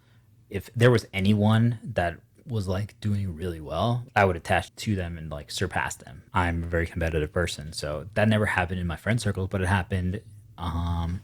If 0.51 0.71
there 0.75 0.91
was 0.91 1.07
anyone 1.13 1.79
that 1.83 2.19
was 2.47 2.67
like 2.67 3.01
doing 3.01 3.35
really 3.37 3.61
well, 3.61 4.05
I 4.17 4.25
would 4.25 4.37
attach 4.37 4.75
to 4.75 4.97
them 4.97 5.17
and 5.17 5.31
like 5.31 5.51
surpass 5.51 5.95
them. 5.95 6.23
I'm 6.35 6.65
a 6.65 6.67
very 6.67 6.87
competitive 6.87 7.33
person, 7.33 7.73
so 7.73 8.07
that 8.15 8.29
never 8.29 8.47
happened 8.47 8.81
in 8.81 8.87
my 8.87 8.97
friend 8.97 9.21
circle, 9.21 9.47
but 9.47 9.61
it 9.61 9.69
happened 9.69 10.21
um 10.59 11.23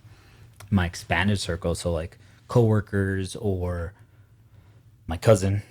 my 0.71 0.87
expanded 0.87 1.39
circle, 1.39 1.75
so 1.75 1.93
like 1.93 2.19
coworkers 2.49 3.37
or 3.37 3.93
my 5.07 5.17
cousin 5.17 5.63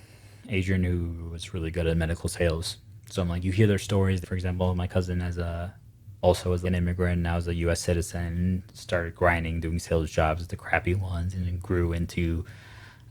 Adrian 0.50 0.84
who 0.84 1.30
was 1.30 1.54
really 1.54 1.72
good 1.72 1.88
at 1.88 1.98
medical 1.98 2.30
sales. 2.30 2.78
So 3.10 3.22
I'm 3.22 3.30
like 3.30 3.44
you 3.44 3.52
hear 3.52 3.68
their 3.68 3.78
stories, 3.78 4.20
for 4.24 4.36
example, 4.36 4.74
my 4.76 4.88
cousin 4.88 5.22
as 5.22 5.38
a 5.38 5.74
also 6.22 6.54
as 6.54 6.64
an 6.64 6.74
immigrant, 6.74 7.22
now 7.22 7.38
as 7.38 7.48
a 7.48 7.54
U.S. 7.56 7.82
citizen, 7.82 8.64
started 8.74 9.14
grinding, 9.14 9.60
doing 9.60 9.78
sales 9.78 10.10
jobs, 10.10 10.48
the 10.48 10.56
crappy 10.56 10.96
ones, 10.96 11.36
and 11.36 11.46
then 11.46 11.60
grew 11.60 11.94
into 11.94 12.46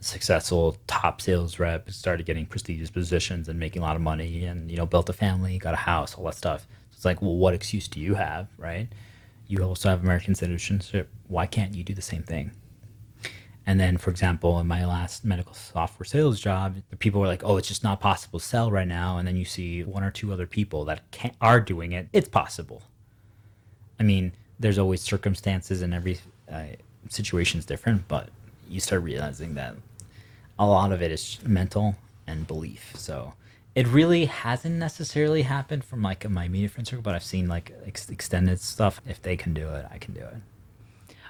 successful 0.04 0.76
top 0.86 1.20
sales 1.20 1.58
rep. 1.58 1.90
Started 1.90 2.26
getting 2.26 2.46
prestigious 2.46 2.90
positions 2.90 3.48
and 3.48 3.58
making 3.58 3.82
a 3.82 3.84
lot 3.84 3.96
of 3.96 4.02
money, 4.02 4.44
and 4.44 4.70
you 4.70 4.76
know, 4.76 4.86
built 4.86 5.08
a 5.08 5.12
family, 5.12 5.58
got 5.58 5.74
a 5.74 5.78
house, 5.78 6.14
all 6.14 6.24
that 6.24 6.34
stuff. 6.34 6.66
So 6.90 6.96
it's 6.96 7.04
like, 7.04 7.22
well, 7.22 7.36
what 7.36 7.54
excuse 7.54 7.88
do 7.88 8.00
you 8.00 8.14
have, 8.14 8.48
right? 8.58 8.88
You 9.46 9.62
also 9.62 9.88
have 9.88 10.02
American 10.02 10.34
citizenship. 10.34 11.10
Why 11.28 11.46
can't 11.46 11.74
you 11.74 11.84
do 11.84 11.94
the 11.94 12.02
same 12.02 12.22
thing? 12.22 12.52
And 13.66 13.80
then, 13.80 13.96
for 13.96 14.10
example, 14.10 14.60
in 14.60 14.66
my 14.66 14.84
last 14.84 15.24
medical 15.24 15.54
software 15.54 16.04
sales 16.04 16.38
job, 16.38 16.76
the 16.90 16.96
people 16.96 17.20
were 17.20 17.26
like, 17.26 17.42
"Oh, 17.44 17.56
it's 17.56 17.68
just 17.68 17.82
not 17.82 18.00
possible 18.00 18.38
to 18.38 18.44
sell 18.44 18.70
right 18.70 18.88
now." 18.88 19.18
And 19.18 19.26
then 19.26 19.36
you 19.36 19.44
see 19.44 19.82
one 19.82 20.04
or 20.04 20.10
two 20.10 20.32
other 20.32 20.46
people 20.46 20.84
that 20.86 21.10
can, 21.10 21.32
are 21.40 21.60
doing 21.60 21.92
it. 21.92 22.08
It's 22.12 22.28
possible 22.28 22.82
I 23.98 24.02
mean, 24.02 24.32
there's 24.58 24.78
always 24.78 25.00
circumstances 25.00 25.82
and 25.82 25.94
every 25.94 26.18
uh, 26.50 26.64
situation 27.08 27.58
is 27.58 27.66
different, 27.66 28.06
but 28.08 28.28
you 28.68 28.80
start 28.80 29.02
realizing 29.02 29.54
that 29.54 29.76
a 30.58 30.66
lot 30.66 30.92
of 30.92 31.02
it 31.02 31.10
is 31.10 31.38
mental 31.44 31.96
and 32.26 32.46
belief. 32.46 32.92
So 32.96 33.34
it 33.74 33.86
really 33.88 34.26
hasn't 34.26 34.76
necessarily 34.76 35.42
happened 35.42 35.84
from 35.84 36.02
like 36.02 36.28
my 36.28 36.44
immediate 36.44 36.70
friend 36.70 36.86
circle, 36.86 37.02
but 37.02 37.14
I've 37.14 37.24
seen 37.24 37.48
like 37.48 37.72
ex- 37.86 38.08
extended 38.08 38.60
stuff. 38.60 39.00
If 39.06 39.20
they 39.20 39.36
can 39.36 39.52
do 39.52 39.68
it, 39.68 39.86
I 39.90 39.98
can 39.98 40.14
do 40.14 40.20
it. 40.20 40.36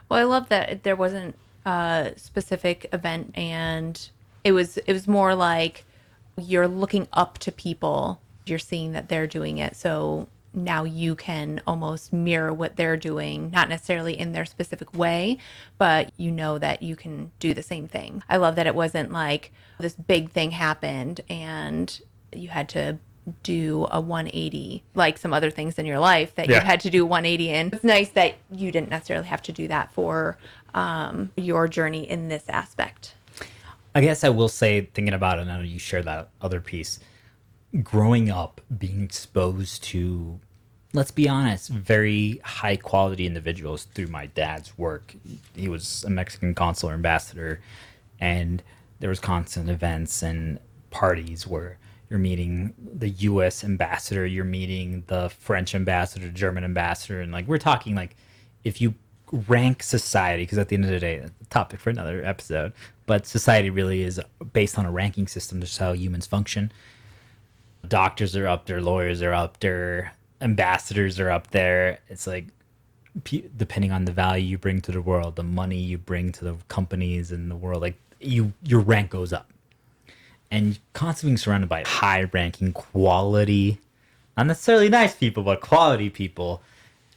Well, 0.08 0.20
I 0.20 0.24
love 0.24 0.48
that 0.50 0.82
there 0.82 0.96
wasn't 0.96 1.36
a 1.64 2.12
specific 2.16 2.86
event, 2.92 3.32
and 3.34 4.08
it 4.44 4.52
was 4.52 4.76
it 4.76 4.92
was 4.92 5.08
more 5.08 5.34
like 5.34 5.84
you're 6.36 6.68
looking 6.68 7.08
up 7.12 7.38
to 7.38 7.52
people. 7.52 8.20
You're 8.44 8.58
seeing 8.58 8.92
that 8.92 9.08
they're 9.08 9.26
doing 9.26 9.56
it, 9.56 9.74
so 9.74 10.28
now 10.54 10.84
you 10.84 11.14
can 11.14 11.60
almost 11.66 12.12
mirror 12.12 12.52
what 12.52 12.76
they're 12.76 12.96
doing, 12.96 13.50
not 13.50 13.68
necessarily 13.68 14.18
in 14.18 14.32
their 14.32 14.44
specific 14.44 14.94
way, 14.96 15.38
but 15.78 16.12
you 16.16 16.30
know 16.30 16.58
that 16.58 16.82
you 16.82 16.96
can 16.96 17.32
do 17.38 17.54
the 17.54 17.62
same 17.62 17.88
thing. 17.88 18.22
I 18.28 18.36
love 18.36 18.56
that 18.56 18.66
it 18.66 18.74
wasn't 18.74 19.12
like 19.12 19.52
this 19.78 19.94
big 19.94 20.30
thing 20.30 20.52
happened 20.52 21.20
and 21.28 22.00
you 22.32 22.48
had 22.48 22.68
to 22.70 22.98
do 23.42 23.86
a 23.90 24.00
180 24.00 24.82
like 24.94 25.16
some 25.16 25.32
other 25.32 25.50
things 25.50 25.78
in 25.78 25.86
your 25.86 25.98
life 25.98 26.34
that 26.34 26.48
yeah. 26.48 26.60
you 26.60 26.66
had 26.66 26.80
to 26.80 26.90
do 26.90 27.06
180 27.06 27.48
in. 27.50 27.70
It's 27.72 27.84
nice 27.84 28.10
that 28.10 28.34
you 28.50 28.70
didn't 28.70 28.90
necessarily 28.90 29.26
have 29.26 29.42
to 29.42 29.52
do 29.52 29.66
that 29.68 29.92
for 29.92 30.36
um, 30.74 31.30
your 31.36 31.66
journey 31.66 32.08
in 32.08 32.28
this 32.28 32.44
aspect. 32.48 33.14
I 33.94 34.00
guess 34.00 34.24
I 34.24 34.28
will 34.28 34.48
say, 34.48 34.88
thinking 34.92 35.14
about 35.14 35.38
it, 35.38 35.42
I 35.42 35.56
know 35.56 35.62
you 35.62 35.78
share 35.78 36.02
that 36.02 36.28
other 36.40 36.60
piece 36.60 36.98
growing 37.82 38.30
up 38.30 38.60
being 38.76 39.02
exposed 39.02 39.82
to 39.82 40.38
let's 40.94 41.10
be 41.10 41.28
honest 41.28 41.68
very 41.68 42.40
high 42.44 42.76
quality 42.76 43.26
individuals 43.26 43.84
through 43.94 44.06
my 44.06 44.26
dad's 44.26 44.76
work. 44.78 45.14
He 45.54 45.68
was 45.68 46.04
a 46.04 46.10
mexican 46.10 46.54
consular 46.54 46.94
ambassador 46.94 47.60
and 48.18 48.62
there 49.00 49.10
was 49.10 49.20
constant 49.20 49.68
events 49.68 50.22
and 50.22 50.58
parties 50.90 51.46
where 51.46 51.76
you're 52.08 52.18
meeting 52.18 52.72
the 52.78 53.08
us 53.08 53.64
ambassador 53.64 54.24
you're 54.24 54.44
meeting 54.44 55.02
the 55.08 55.28
french 55.28 55.74
ambassador 55.74 56.28
german 56.28 56.62
ambassador 56.62 57.20
and 57.20 57.32
like 57.32 57.46
we're 57.48 57.58
talking 57.58 57.96
like 57.96 58.14
if 58.62 58.80
you 58.80 58.94
rank 59.48 59.82
society 59.82 60.44
because 60.44 60.58
at 60.58 60.68
the 60.68 60.76
end 60.76 60.84
of 60.84 60.90
the 60.90 61.00
day 61.00 61.26
topic 61.50 61.80
for 61.80 61.90
another 61.90 62.24
episode 62.24 62.72
but 63.06 63.26
society 63.26 63.70
really 63.70 64.02
is 64.02 64.20
based 64.52 64.78
on 64.78 64.86
a 64.86 64.90
ranking 64.90 65.26
system 65.26 65.60
just 65.60 65.78
how 65.78 65.92
humans 65.92 66.26
function. 66.26 66.72
Doctors 67.86 68.34
are 68.34 68.46
up 68.46 68.66
there, 68.66 68.80
lawyers 68.80 69.20
are 69.20 69.34
up 69.34 69.60
there, 69.60 70.14
ambassadors 70.40 71.18
are 71.20 71.30
up 71.30 71.50
there. 71.50 71.98
It's 72.08 72.26
like 72.26 72.46
depending 73.56 73.92
on 73.92 74.04
the 74.04 74.12
value 74.12 74.44
you 74.44 74.58
bring 74.58 74.80
to 74.82 74.92
the 74.92 75.00
world, 75.00 75.36
the 75.36 75.42
money 75.42 75.78
you 75.78 75.98
bring 75.98 76.32
to 76.32 76.44
the 76.44 76.56
companies 76.68 77.30
and 77.30 77.50
the 77.50 77.56
world, 77.56 77.80
like 77.82 77.96
you 78.20 78.52
your 78.62 78.80
rank 78.80 79.10
goes 79.10 79.32
up. 79.32 79.50
And 80.50 80.78
constantly 80.92 81.32
being 81.32 81.38
surrounded 81.38 81.68
by 81.68 81.82
high 81.84 82.24
ranking 82.24 82.72
quality, 82.72 83.80
not 84.36 84.46
necessarily 84.46 84.88
nice 84.88 85.14
people, 85.14 85.42
but 85.42 85.60
quality 85.60 86.10
people, 86.10 86.62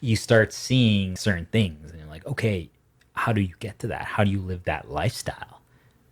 you 0.01 0.15
start 0.15 0.53
seeing 0.53 1.15
certain 1.15 1.45
things 1.47 1.91
and 1.91 1.99
you're 1.99 2.09
like, 2.09 2.25
okay, 2.25 2.69
how 3.13 3.33
do 3.33 3.41
you 3.41 3.53
get 3.59 3.79
to 3.79 3.87
that? 3.87 4.05
How 4.05 4.23
do 4.23 4.31
you 4.31 4.39
live 4.39 4.63
that 4.63 4.89
lifestyle? 4.89 5.57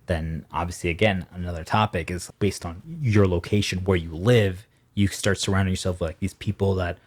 then 0.07 0.45
obviously 0.51 0.89
again 0.89 1.25
another 1.33 1.63
topic 1.63 2.11
is 2.11 2.31
based 2.39 2.65
on 2.65 2.81
your 3.01 3.27
location 3.27 3.83
where 3.83 3.97
you 3.97 4.13
live 4.15 4.67
you 4.95 5.07
start 5.07 5.39
surrounding 5.39 5.71
yourself 5.71 5.99
with 5.99 6.09
like 6.09 6.19
these 6.19 6.33
people 6.33 6.75
that 6.75 6.97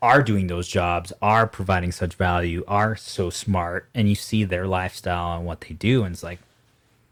are 0.00 0.22
doing 0.22 0.46
those 0.46 0.68
jobs 0.68 1.12
are 1.20 1.46
providing 1.46 1.92
such 1.92 2.14
value 2.14 2.64
are 2.66 2.96
so 2.96 3.28
smart 3.28 3.88
and 3.94 4.08
you 4.08 4.14
see 4.14 4.44
their 4.44 4.66
lifestyle 4.66 5.36
and 5.36 5.46
what 5.46 5.60
they 5.62 5.74
do 5.74 6.04
and 6.04 6.14
it's 6.14 6.22
like 6.22 6.38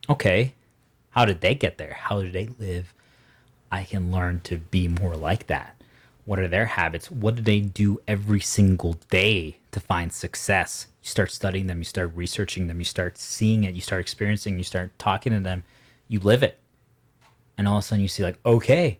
okay 0.08 0.54
how 1.14 1.24
did 1.24 1.40
they 1.42 1.54
get 1.54 1.78
there? 1.78 1.92
How 1.94 2.20
did 2.20 2.32
they 2.32 2.48
live? 2.58 2.92
I 3.70 3.84
can 3.84 4.10
learn 4.10 4.40
to 4.44 4.58
be 4.58 4.88
more 4.88 5.16
like 5.16 5.46
that. 5.46 5.80
What 6.24 6.40
are 6.40 6.48
their 6.48 6.66
habits? 6.66 7.08
What 7.08 7.36
do 7.36 7.42
they 7.42 7.60
do 7.60 8.00
every 8.08 8.40
single 8.40 8.94
day 9.10 9.58
to 9.70 9.78
find 9.78 10.12
success? 10.12 10.88
You 11.02 11.08
start 11.08 11.30
studying 11.30 11.68
them, 11.68 11.78
you 11.78 11.84
start 11.84 12.10
researching 12.16 12.66
them, 12.66 12.80
you 12.80 12.84
start 12.84 13.16
seeing 13.16 13.62
it, 13.62 13.74
you 13.74 13.80
start 13.80 14.00
experiencing, 14.00 14.58
you 14.58 14.64
start 14.64 14.90
talking 14.98 15.32
to 15.32 15.38
them, 15.38 15.62
you 16.08 16.18
live 16.18 16.42
it. 16.42 16.58
And 17.56 17.68
all 17.68 17.76
of 17.76 17.84
a 17.84 17.86
sudden 17.86 18.02
you 18.02 18.08
see, 18.08 18.24
like, 18.24 18.38
okay, 18.44 18.98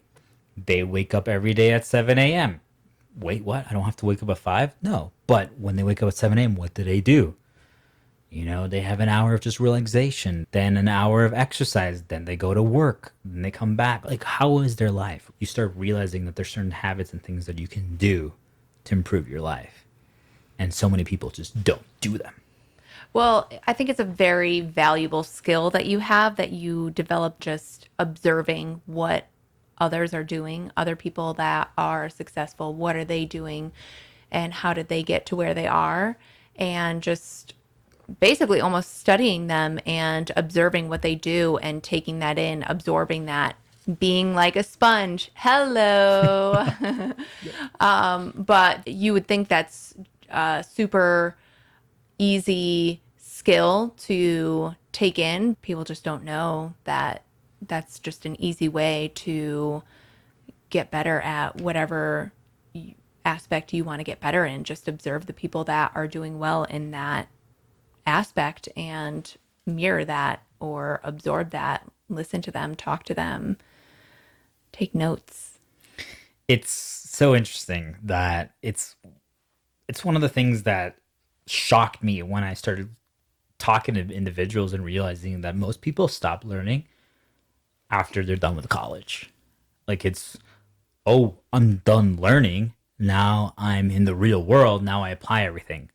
they 0.57 0.83
wake 0.83 1.15
up 1.15 1.29
every 1.29 1.55
day 1.55 1.73
at 1.73 1.85
7 1.85 2.19
a.m. 2.19 2.61
Wait, 3.19 3.45
what? 3.45 3.67
I 3.69 3.73
don't 3.73 3.85
have 3.85 3.97
to 3.97 4.07
wake 4.07 4.23
up 4.23 4.31
at 4.31 4.39
5? 4.39 4.73
No. 4.83 5.13
But 5.27 5.51
when 5.59 5.77
they 5.77 5.83
wake 5.83 6.03
up 6.03 6.09
at 6.09 6.17
7 6.17 6.37
a.m., 6.39 6.57
what 6.57 6.75
do 6.75 6.85
they 6.85 7.01
do? 7.01 7.35
You 8.31 8.45
know, 8.45 8.67
they 8.67 8.81
have 8.81 8.99
an 8.99 9.09
hour 9.09 9.35
of 9.35 9.41
just 9.41 9.61
relaxation, 9.61 10.49
then 10.51 10.77
an 10.77 10.89
hour 10.89 11.25
of 11.25 11.33
exercise, 11.33 12.03
then 12.09 12.25
they 12.25 12.35
go 12.35 12.53
to 12.53 12.63
work, 12.63 13.15
then 13.25 13.43
they 13.43 13.53
come 13.53 13.77
back. 13.77 14.05
Like, 14.05 14.25
how 14.25 14.59
is 14.59 14.77
their 14.77 14.91
life? 14.91 15.31
You 15.39 15.47
start 15.47 15.73
realizing 15.77 16.25
that 16.25 16.35
there's 16.35 16.51
certain 16.51 16.73
habits 16.73 17.13
and 17.13 17.23
things 17.23 17.47
that 17.47 17.61
you 17.61 17.69
can 17.69 17.97
do 17.97 18.33
to 18.85 18.95
improve 18.95 19.29
your 19.29 19.41
life 19.41 19.85
and 20.59 20.73
so 20.73 20.89
many 20.89 21.05
people 21.05 21.31
just 21.31 21.63
don't 21.65 21.83
do 22.01 22.19
them. 22.19 22.33
Well, 23.13 23.51
I 23.67 23.73
think 23.73 23.91
it's 23.91 24.01
a 24.01 24.05
very 24.05 24.61
valuable 24.61 25.23
skill 25.23 25.71
that 25.71 25.87
you 25.87 26.01
have 26.01 26.37
that 26.37 26.51
you 26.51 26.91
develop 26.91 27.39
just 27.39 27.89
observing 27.99 28.81
what 28.87 29.27
others 29.85 30.15
are 30.15 30.25
doing, 30.25 30.73
other 30.77 30.97
people 30.97 31.35
that 31.35 31.71
are 31.77 32.09
successful, 32.09 32.75
what 32.75 32.97
are 32.97 33.05
they 33.05 33.25
doing 33.27 33.71
and 34.31 34.55
how 34.55 34.73
did 34.73 34.89
they 34.89 35.03
get 35.03 35.27
to 35.27 35.37
where 35.37 35.55
they 35.55 35.67
are 35.67 36.17
and 36.57 37.03
just 37.03 37.55
basically 38.21 38.61
almost 38.61 38.99
studying 38.99 39.47
them 39.47 39.79
and 39.87 40.33
observing 40.37 40.89
what 40.89 41.03
they 41.03 41.15
do 41.15 41.59
and 41.59 41.83
taking 41.83 42.19
that 42.19 42.39
in, 42.39 42.63
absorbing 42.65 43.27
that, 43.27 43.57
being 43.99 44.35
like 44.35 44.57
a 44.57 44.63
sponge. 44.63 45.31
Hello. 45.35 46.67
um, 47.81 48.33
but 48.35 48.89
you 48.89 49.13
would 49.13 49.27
think 49.27 49.49
that's 49.49 49.95
a 50.31 50.65
super 50.69 51.37
easy 52.19 53.03
skill 53.19 53.95
to 53.99 54.75
take 54.93 55.19
in. 55.19 55.55
People 55.57 55.85
just 55.85 56.05
don't 56.05 56.25
know 56.25 56.73
that 56.85 57.25
that's 57.69 57.99
just 57.99 58.27
an 58.27 58.41
easy 58.41 58.69
way 58.69 59.13
to 59.15 59.83
get 60.71 60.91
better 60.91 61.21
at 61.21 61.61
whatever 61.61 62.33
aspect 63.25 63.73
you 63.73 63.85
want 63.85 64.01
to 64.01 64.05
get 64.05 64.21
better 64.21 64.45
in. 64.45 64.65
Just 64.65 64.89
observe 64.89 65.27
the 65.27 65.33
people 65.33 65.65
that 65.65 65.93
are 65.95 66.09
doing 66.09 66.39
well 66.39 66.65
in 66.65 66.91
that 66.91 67.29
aspect 68.07 68.69
and 68.77 69.35
mirror 69.67 70.05
that 70.05 70.43
or 70.61 71.01
absorb 71.03 71.51
that, 71.51 71.87
listen 72.09 72.43
to 72.43 72.51
them, 72.51 72.75
talk 72.75 73.05
to 73.05 73.15
them, 73.15 73.57
take 74.73 74.95
notes. 74.95 75.59
It's 76.49 76.71
so 76.71 77.35
interesting 77.35 77.97
that 78.03 78.55
it's 78.63 78.97
it's 79.89 80.05
one 80.05 80.17
of 80.17 80.23
the 80.23 80.29
things 80.29 80.65
that 80.65 80.97
shocked 81.47 82.03
me 82.03 82.23
when 82.23 82.43
I 82.43 82.55
started 82.55 82.89
talking 83.59 83.95
to 83.95 84.01
individuals 84.01 84.73
and 84.73 84.85
realizing 84.85 85.43
that 85.43 85.57
most 85.57 85.81
people 85.81 86.09
stop 86.09 86.45
learning 86.45 86.85
after 87.95 88.25
they're 88.25 88.35
done 88.37 88.57
with 88.57 88.69
college. 88.69 89.31
Like 89.87 90.05
it's 90.05 90.37
oh, 91.07 91.37
I'm 91.53 91.77
done 91.85 92.17
learning. 92.17 92.75
Now 92.99 93.55
I'm 93.57 93.91
in 93.91 94.05
the 94.05 94.15
real 94.15 94.43
world. 94.43 94.83
Now 94.83 95.05
I 95.05 95.11
apply 95.11 95.43
everything. 95.43 95.91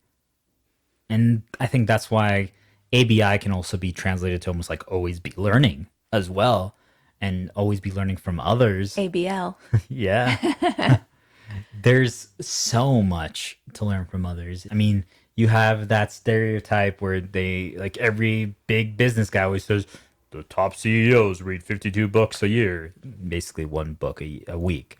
And 1.08 1.42
I 1.58 1.66
think 1.66 1.86
that's 1.86 2.10
why 2.10 2.52
ABI 2.94 3.38
can 3.38 3.52
also 3.52 3.76
be 3.76 3.92
translated 3.92 4.40
to 4.42 4.50
almost 4.50 4.70
like 4.70 4.90
always 4.90 5.20
be 5.20 5.32
learning 5.36 5.88
as 6.12 6.30
well 6.30 6.74
and 7.20 7.50
always 7.54 7.80
be 7.80 7.90
learning 7.90 8.16
from 8.16 8.40
others. 8.40 8.96
ABL. 8.96 9.56
Yeah. 9.88 11.00
There's 11.82 12.28
so 12.40 13.02
much 13.02 13.58
to 13.74 13.84
learn 13.84 14.06
from 14.06 14.24
others. 14.24 14.66
I 14.70 14.74
mean, 14.74 15.04
you 15.34 15.48
have 15.48 15.88
that 15.88 16.12
stereotype 16.12 17.00
where 17.00 17.20
they, 17.20 17.74
like 17.76 17.96
every 17.98 18.54
big 18.66 18.96
business 18.96 19.30
guy 19.30 19.42
always 19.42 19.64
says, 19.64 19.86
the 20.30 20.42
top 20.44 20.74
CEOs 20.74 21.42
read 21.42 21.62
52 21.62 22.08
books 22.08 22.42
a 22.42 22.48
year, 22.48 22.94
basically 23.26 23.64
one 23.64 23.94
book 23.94 24.22
a, 24.22 24.42
a 24.48 24.58
week. 24.58 24.98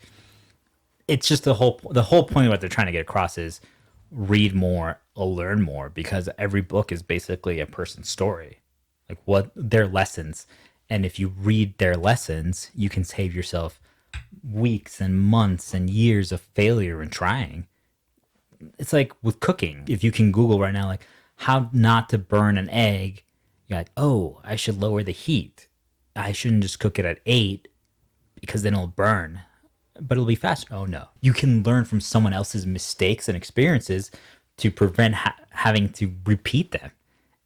It's 1.08 1.26
just 1.26 1.44
the 1.44 1.54
whole 1.54 1.80
the 1.90 2.04
whole 2.04 2.24
point 2.24 2.46
of 2.46 2.50
what 2.50 2.60
they're 2.60 2.68
trying 2.68 2.86
to 2.86 2.92
get 2.92 3.02
across 3.02 3.36
is 3.36 3.60
read 4.10 4.54
more 4.54 5.00
learn 5.16 5.62
more 5.62 5.88
because 5.88 6.28
every 6.38 6.60
book 6.60 6.92
is 6.92 7.02
basically 7.02 7.60
a 7.60 7.66
person's 7.66 8.08
story, 8.08 8.60
like 9.08 9.18
what 9.24 9.50
their 9.54 9.86
lessons. 9.86 10.46
And 10.88 11.04
if 11.04 11.18
you 11.18 11.28
read 11.28 11.78
their 11.78 11.96
lessons, 11.96 12.70
you 12.74 12.88
can 12.88 13.04
save 13.04 13.34
yourself 13.34 13.80
weeks 14.48 15.00
and 15.00 15.20
months 15.20 15.74
and 15.74 15.88
years 15.88 16.32
of 16.32 16.40
failure 16.40 17.00
and 17.00 17.12
trying. 17.12 17.66
It's 18.78 18.92
like 18.92 19.12
with 19.22 19.40
cooking. 19.40 19.84
If 19.88 20.02
you 20.02 20.10
can 20.10 20.32
Google 20.32 20.58
right 20.58 20.72
now, 20.72 20.86
like 20.86 21.06
how 21.36 21.70
not 21.72 22.08
to 22.10 22.18
burn 22.18 22.58
an 22.58 22.68
egg, 22.70 23.24
you're 23.70 23.78
like, 23.78 23.90
oh, 23.96 24.40
I 24.44 24.56
should 24.56 24.80
lower 24.80 25.02
the 25.02 25.12
heat. 25.12 25.68
I 26.16 26.32
shouldn't 26.32 26.62
just 26.62 26.80
cook 26.80 26.98
it 26.98 27.04
at 27.04 27.20
eight 27.24 27.68
because 28.40 28.62
then 28.62 28.74
it'll 28.74 28.88
burn, 28.88 29.42
but 30.00 30.16
it'll 30.16 30.26
be 30.26 30.34
faster. 30.34 30.74
Oh 30.74 30.84
no. 30.84 31.08
You 31.20 31.32
can 31.32 31.62
learn 31.62 31.84
from 31.84 32.00
someone 32.00 32.32
else's 32.32 32.66
mistakes 32.66 33.28
and 33.28 33.36
experiences 33.36 34.10
to 34.58 34.70
prevent 34.70 35.14
ha- 35.14 35.36
having 35.50 35.90
to 35.90 36.12
repeat 36.26 36.72
them. 36.72 36.90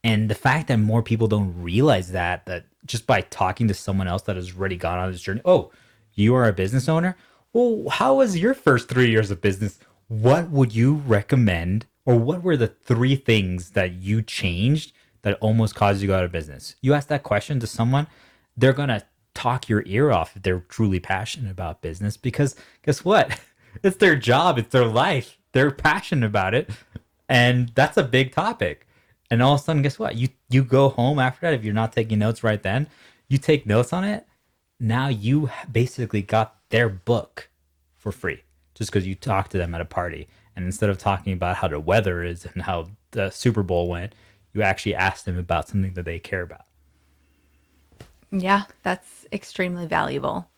And 0.02 0.28
the 0.28 0.35
fact 0.35 0.69
that 0.69 0.78
more 0.78 1.02
people 1.02 1.28
don't 1.28 1.62
realize 1.62 2.12
that, 2.12 2.47
that 2.47 2.66
just 2.87 3.07
by 3.07 3.23
talking 3.23 3.69
to 3.69 3.75
someone 3.75 4.09
else 4.09 4.23
that 4.23 4.37
has 4.37 4.54
already 4.56 4.76
gone 4.76 4.99
on 4.99 5.13
this 5.13 5.21
journey, 5.21 5.41
oh, 5.45 5.71
you 6.15 6.34
are 6.34 6.49
a 6.49 6.52
business 6.52 6.89
owner? 6.89 7.17
Well, 7.52 7.89
how 7.91 8.17
was 8.17 8.39
your 8.39 8.54
first 8.54 8.89
three 8.89 9.10
years 9.10 9.30
of 9.30 9.41
business? 9.41 9.78
What 10.08 10.50
would 10.50 10.75
you 10.75 10.95
recommend, 10.95 11.87
or 12.04 12.19
what 12.19 12.43
were 12.43 12.56
the 12.56 12.69
three 12.69 13.17
things 13.17 13.71
that 13.71 13.93
you 13.93 14.23
changed 14.23 14.93
that 15.25 15.37
almost 15.41 15.75
caused 15.75 16.00
you 16.00 16.06
to 16.06 16.13
go 16.13 16.19
out 16.19 16.25
of 16.25 16.32
business? 16.32 16.76
You 16.80 16.95
ask 16.95 17.08
that 17.08 17.23
question 17.23 17.58
to 17.60 17.67
someone, 17.67 18.06
they're 18.56 18.73
going 18.73 18.89
to 18.89 19.04
talk 19.34 19.69
your 19.69 19.82
ear 19.87 20.13
off 20.13 20.37
if 20.37 20.43
they're 20.43 20.60
truly 20.60 21.00
passionate 21.00 21.50
about 21.50 21.82
business 21.82 22.17
because 22.17 22.54
guess 22.82 23.04
what? 23.04 23.41
It's 23.82 23.97
their 23.97 24.15
job, 24.15 24.56
it's 24.56 24.71
their 24.71 24.87
life. 24.87 25.37
They're 25.50 25.73
passionate 25.73 26.25
about 26.25 26.54
it. 26.54 26.71
And 27.28 27.71
that's 27.75 27.97
a 27.97 28.04
big 28.04 28.32
topic. 28.32 28.87
And 29.30 29.43
all 29.43 29.54
of 29.54 29.60
a 29.60 29.65
sudden, 29.65 29.82
guess 29.82 29.99
what? 29.99 30.15
You 30.15 30.28
you 30.49 30.63
go 30.63 30.91
home 30.91 31.19
after 31.19 31.41
that 31.41 31.54
if 31.54 31.65
you're 31.65 31.75
not 31.75 31.93
taking 31.93 32.21
notes 32.21 32.45
right 32.45 32.63
then, 32.63 32.87
you 33.28 33.37
take 33.37 33.67
notes 33.67 33.93
on 33.93 34.04
it. 34.04 34.28
Now 34.78 35.08
you 35.08 35.50
basically 35.71 36.23
got 36.23 36.56
their 36.69 36.89
book 36.89 37.49
for 37.97 38.13
free 38.13 38.43
just 38.75 38.93
because 38.93 39.08
you 39.08 39.17
talked 39.17 39.50
to 39.52 39.58
them 39.58 39.75
at 39.75 39.80
a 39.80 39.84
party. 39.84 40.28
And 40.54 40.65
instead 40.65 40.91
of 40.91 40.99
talking 40.99 41.32
about 41.32 41.56
how 41.56 41.69
the 41.69 41.80
weather 41.80 42.23
is 42.23 42.47
and 42.47 42.63
how 42.63 42.91
the 43.10 43.30
Super 43.30 43.63
Bowl 43.63 43.89
went, 43.89 44.15
you 44.54 44.62
actually 44.62 44.95
asked 44.95 45.26
them 45.26 45.38
about 45.38 45.69
something 45.69 45.93
that 45.95 46.04
they 46.04 46.19
care 46.19 46.43
about. 46.43 46.64
Yeah, 48.30 48.62
that's 48.82 49.26
extremely 49.32 49.86
valuable. 49.86 50.49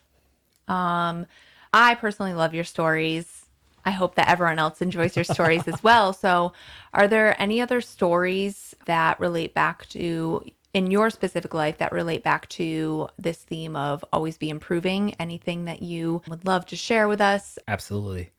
Um, 0.68 1.26
I 1.72 1.94
personally 1.94 2.35
love 2.35 2.54
your 2.54 2.64
stories. 2.64 3.46
I 3.85 3.90
hope 3.90 4.14
that 4.16 4.28
everyone 4.28 4.59
else 4.59 4.82
enjoys 4.82 5.16
your 5.16 5.24
stories 5.24 5.66
as 5.68 5.82
well. 5.82 6.12
So, 6.12 6.52
are 6.92 7.09
there 7.09 7.40
any 7.40 7.61
other 7.61 7.80
stories 7.80 8.74
that 8.87 9.20
relate 9.20 9.54
back 9.54 9.87
to 9.90 10.44
in 10.74 10.90
your 10.90 11.09
specific 11.11 11.54
life 11.54 11.78
that 11.78 11.92
relate 11.92 12.22
back 12.22 12.48
to 12.50 13.09
this 13.18 13.38
theme 13.38 13.76
of 13.76 14.04
always 14.12 14.38
be 14.38 14.50
improving? 14.50 15.14
Anything 15.14 15.66
that 15.66 15.82
you 15.82 16.22
would 16.28 16.46
love 16.46 16.66
to 16.66 16.76
share 16.76 17.09
with 17.09 17.20
us? 17.20 17.59
Absolutely. 17.68 18.30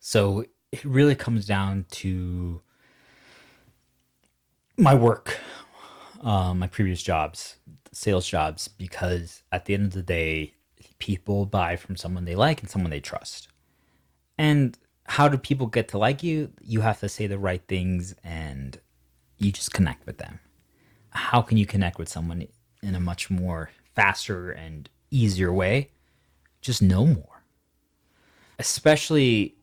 So 0.00 0.44
it 0.72 0.84
really 0.84 1.14
comes 1.14 1.46
down 1.46 1.86
to 1.90 2.60
my 4.78 4.94
work, 4.94 5.36
uh, 6.22 6.54
my 6.54 6.68
previous 6.68 7.02
jobs, 7.02 7.56
sales 7.92 8.26
jobs, 8.26 8.68
because 8.68 9.42
at 9.50 9.64
the 9.64 9.74
end 9.74 9.86
of 9.86 9.92
the 9.92 10.02
day, 10.02 10.54
people 11.00 11.46
buy 11.46 11.74
from 11.76 11.96
someone 11.96 12.24
they 12.24 12.36
like 12.36 12.60
and 12.60 12.70
someone 12.70 12.90
they 12.90 13.00
trust. 13.00 13.48
And 14.38 14.78
how 15.04 15.28
do 15.28 15.36
people 15.36 15.66
get 15.66 15.88
to 15.88 15.98
like 15.98 16.22
you? 16.22 16.52
You 16.62 16.80
have 16.82 17.00
to 17.00 17.08
say 17.08 17.26
the 17.26 17.38
right 17.38 17.62
things 17.66 18.14
and 18.22 18.80
you 19.36 19.50
just 19.50 19.72
connect 19.72 20.06
with 20.06 20.18
them. 20.18 20.38
How 21.10 21.42
can 21.42 21.58
you 21.58 21.66
connect 21.66 21.98
with 21.98 22.08
someone 22.08 22.46
in 22.82 22.94
a 22.94 23.00
much 23.00 23.30
more 23.30 23.70
faster 23.96 24.52
and 24.52 24.88
easier 25.10 25.52
way? 25.52 25.90
Just 26.60 26.82
know 26.82 27.04
more. 27.04 27.42
Especially 28.60 29.56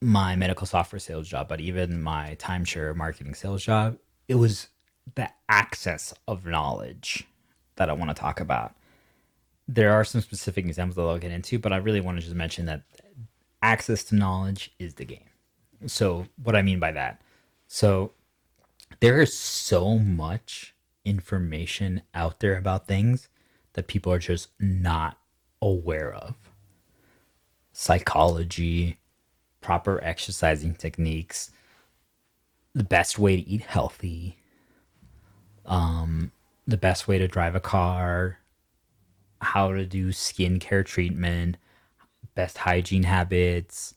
my 0.00 0.34
medical 0.34 0.66
software 0.66 0.98
sales 0.98 1.28
job, 1.28 1.48
but 1.48 1.60
even 1.60 2.00
my 2.00 2.36
timeshare 2.38 2.94
marketing 2.96 3.34
sales 3.34 3.62
job, 3.62 3.98
it 4.32 4.36
was 4.36 4.68
the 5.14 5.28
access 5.50 6.14
of 6.26 6.46
knowledge 6.46 7.26
that 7.76 7.90
I 7.90 7.92
want 7.92 8.16
to 8.16 8.18
talk 8.18 8.40
about. 8.40 8.74
There 9.68 9.92
are 9.92 10.04
some 10.04 10.22
specific 10.22 10.64
examples 10.64 10.96
that 10.96 11.02
I'll 11.02 11.18
get 11.18 11.32
into, 11.32 11.58
but 11.58 11.70
I 11.70 11.76
really 11.76 12.00
want 12.00 12.16
to 12.16 12.24
just 12.24 12.34
mention 12.34 12.64
that 12.64 12.80
access 13.60 14.04
to 14.04 14.14
knowledge 14.14 14.72
is 14.78 14.94
the 14.94 15.04
game. 15.04 15.28
So, 15.84 16.28
what 16.42 16.56
I 16.56 16.62
mean 16.62 16.80
by 16.80 16.92
that, 16.92 17.20
so 17.68 18.12
there 19.00 19.20
is 19.20 19.36
so 19.36 19.98
much 19.98 20.74
information 21.04 22.00
out 22.14 22.40
there 22.40 22.56
about 22.56 22.86
things 22.86 23.28
that 23.74 23.86
people 23.86 24.14
are 24.14 24.18
just 24.18 24.48
not 24.58 25.18
aware 25.60 26.14
of. 26.14 26.36
Psychology, 27.74 28.96
proper 29.60 30.02
exercising 30.02 30.74
techniques, 30.74 31.50
the 32.74 32.84
best 32.84 33.18
way 33.18 33.36
to 33.36 33.48
eat 33.48 33.62
healthy, 33.62 34.38
um, 35.66 36.32
the 36.66 36.76
best 36.76 37.06
way 37.06 37.18
to 37.18 37.28
drive 37.28 37.54
a 37.54 37.60
car, 37.60 38.38
how 39.40 39.72
to 39.72 39.84
do 39.84 40.08
skincare 40.08 40.84
treatment, 40.84 41.56
best 42.34 42.58
hygiene 42.58 43.02
habits, 43.02 43.94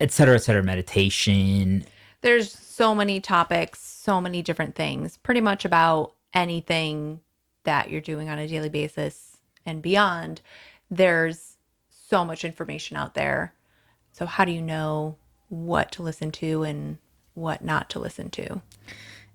et 0.00 0.10
cetera, 0.10 0.34
et 0.34 0.38
cetera, 0.38 0.62
meditation. 0.62 1.84
There's 2.20 2.52
so 2.52 2.94
many 2.94 3.20
topics, 3.20 3.80
so 3.80 4.20
many 4.20 4.42
different 4.42 4.74
things, 4.74 5.16
pretty 5.16 5.40
much 5.40 5.64
about 5.64 6.14
anything 6.34 7.20
that 7.64 7.90
you're 7.90 8.00
doing 8.00 8.28
on 8.28 8.38
a 8.38 8.48
daily 8.48 8.68
basis 8.68 9.36
and 9.64 9.82
beyond. 9.82 10.40
There's 10.90 11.56
so 11.90 12.24
much 12.24 12.44
information 12.44 12.96
out 12.96 13.14
there. 13.14 13.54
So, 14.12 14.26
how 14.26 14.44
do 14.44 14.52
you 14.52 14.62
know 14.62 15.16
what 15.48 15.92
to 15.92 16.02
listen 16.02 16.30
to 16.32 16.62
and 16.62 16.98
what 17.34 17.64
not 17.64 17.90
to 17.90 17.98
listen 17.98 18.30
to? 18.30 18.60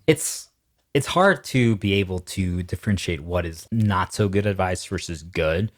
It's 0.07 0.49
it's 0.93 1.07
hard 1.07 1.43
to 1.45 1.75
be 1.77 1.93
able 1.93 2.19
to 2.19 2.61
differentiate 2.63 3.21
what 3.21 3.45
is 3.45 3.67
not 3.71 4.13
so 4.13 4.29
good 4.29 4.45
advice 4.45 4.85
versus 4.85 5.23
good. 5.23 5.71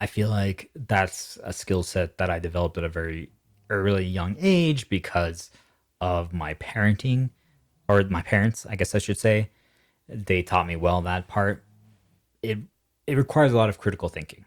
I 0.00 0.06
feel 0.06 0.30
like 0.30 0.70
that's 0.74 1.38
a 1.42 1.52
skill 1.52 1.82
set 1.82 2.18
that 2.18 2.30
I 2.30 2.38
developed 2.38 2.78
at 2.78 2.84
a 2.84 2.88
very 2.88 3.30
early 3.68 4.04
young 4.04 4.36
age 4.38 4.88
because 4.88 5.50
of 6.00 6.32
my 6.32 6.54
parenting 6.54 7.30
or 7.88 8.02
my 8.04 8.22
parents, 8.22 8.66
I 8.68 8.76
guess 8.76 8.94
I 8.94 8.98
should 8.98 9.18
say, 9.18 9.50
they 10.08 10.42
taught 10.42 10.66
me 10.66 10.76
well 10.76 11.02
that 11.02 11.28
part. 11.28 11.64
It 12.42 12.58
it 13.06 13.16
requires 13.16 13.52
a 13.52 13.56
lot 13.56 13.68
of 13.68 13.78
critical 13.78 14.08
thinking. 14.08 14.44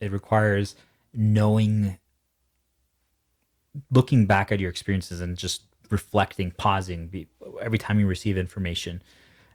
It 0.00 0.10
requires 0.12 0.74
knowing 1.12 1.98
looking 3.90 4.26
back 4.26 4.52
at 4.52 4.60
your 4.60 4.70
experiences 4.70 5.20
and 5.20 5.36
just 5.36 5.62
reflecting, 5.90 6.50
pausing 6.52 7.08
be, 7.08 7.28
every 7.60 7.78
time 7.78 7.98
you 8.00 8.06
receive 8.06 8.36
information 8.38 9.02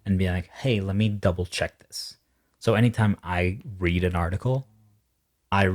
and 0.06 0.18
being 0.18 0.32
like, 0.32 0.48
"Hey, 0.48 0.82
let 0.82 0.96
me 0.96 1.10
double 1.10 1.46
check 1.46 1.80
this." 1.80 2.18
So 2.60 2.76
anytime 2.76 3.18
I 3.24 3.60
read 3.80 4.04
an 4.04 4.16
article, 4.16 4.68
I 5.52 5.70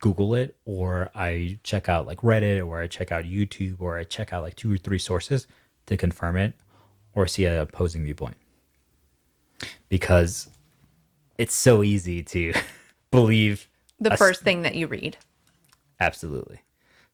Google 0.00 0.34
it 0.34 0.56
or 0.64 1.10
I 1.14 1.58
check 1.62 1.88
out 1.88 2.06
like 2.06 2.18
Reddit 2.18 2.66
or 2.66 2.80
I 2.82 2.86
check 2.86 3.12
out 3.12 3.24
YouTube 3.24 3.80
or 3.80 3.98
I 3.98 4.04
check 4.04 4.32
out 4.32 4.42
like 4.42 4.56
two 4.56 4.72
or 4.72 4.76
three 4.76 4.98
sources 4.98 5.46
to 5.86 5.96
confirm 5.96 6.36
it 6.36 6.54
or 7.14 7.26
see 7.26 7.44
a 7.44 7.62
opposing 7.62 8.04
viewpoint. 8.04 8.36
Because 9.88 10.48
it's 11.38 11.54
so 11.54 11.82
easy 11.82 12.22
to 12.24 12.52
believe 13.10 13.68
The 14.00 14.16
first 14.16 14.42
thing 14.42 14.62
that 14.62 14.74
you 14.74 14.86
read. 14.86 15.16
Absolutely. 15.98 16.60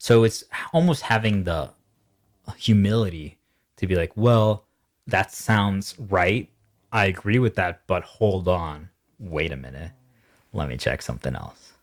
So 0.02 0.24
it's 0.24 0.42
almost 0.72 1.02
having 1.02 1.44
the 1.44 1.70
humility 2.56 3.38
to 3.76 3.86
be 3.86 3.94
like, 3.94 4.10
well, 4.16 4.64
that 5.06 5.30
sounds 5.30 5.94
right. 5.96 6.50
I 6.90 7.06
agree 7.06 7.38
with 7.38 7.54
that, 7.54 7.82
but 7.86 8.02
hold 8.02 8.48
on. 8.48 8.88
Wait 9.20 9.52
a 9.52 9.56
minute. 9.56 9.92
Let 10.52 10.68
me 10.68 10.76
check 10.76 11.02
something 11.02 11.36
else. 11.36 11.74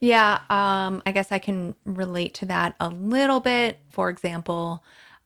Yeah, 0.00 0.40
um, 0.50 1.00
I 1.06 1.12
guess 1.12 1.30
I 1.30 1.38
can 1.38 1.76
relate 1.84 2.34
to 2.34 2.46
that 2.46 2.74
a 2.80 2.88
little 2.88 3.38
bit. 3.38 3.78
For 3.88 4.10
example, 4.10 4.82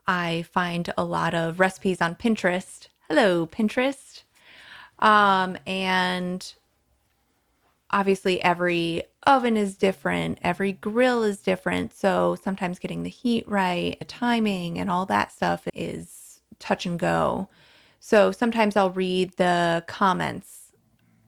I 0.07 0.43
find 0.53 0.93
a 0.99 1.05
lot 1.05 1.33
of 1.33 1.61
recipes 1.61 2.03
on 2.03 2.15
Pinterest. 2.15 2.89
Hello, 3.09 3.47
Pinterest. 3.47 4.25
Um, 4.99 5.57
and 5.67 6.53
obviously, 7.91 8.43
every 8.43 9.03
oven 9.27 9.57
is 9.57 9.77
different, 9.77 10.39
every 10.43 10.73
grill 10.73 11.23
is 11.23 11.41
different. 11.41 11.95
So 11.95 12.37
sometimes 12.43 12.79
getting 12.79 13.03
the 13.03 13.11
heat 13.11 13.49
right, 13.49 13.99
the 13.99 14.05
timing, 14.05 14.79
and 14.79 14.91
all 14.91 15.07
that 15.07 15.33
stuff 15.33 15.67
is 15.75 16.41
touch 16.59 16.87
and 16.87 16.99
go. 16.99 17.49
So 18.01 18.33
sometimes 18.33 18.77
I'll 18.77 18.91
read 18.91 19.37
the 19.37 19.85
comments 19.87 20.73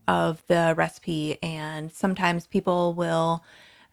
of 0.08 0.42
the 0.48 0.74
recipe 0.76 1.38
and 1.42 1.92
sometimes 1.92 2.46
people 2.46 2.94
will 2.94 3.44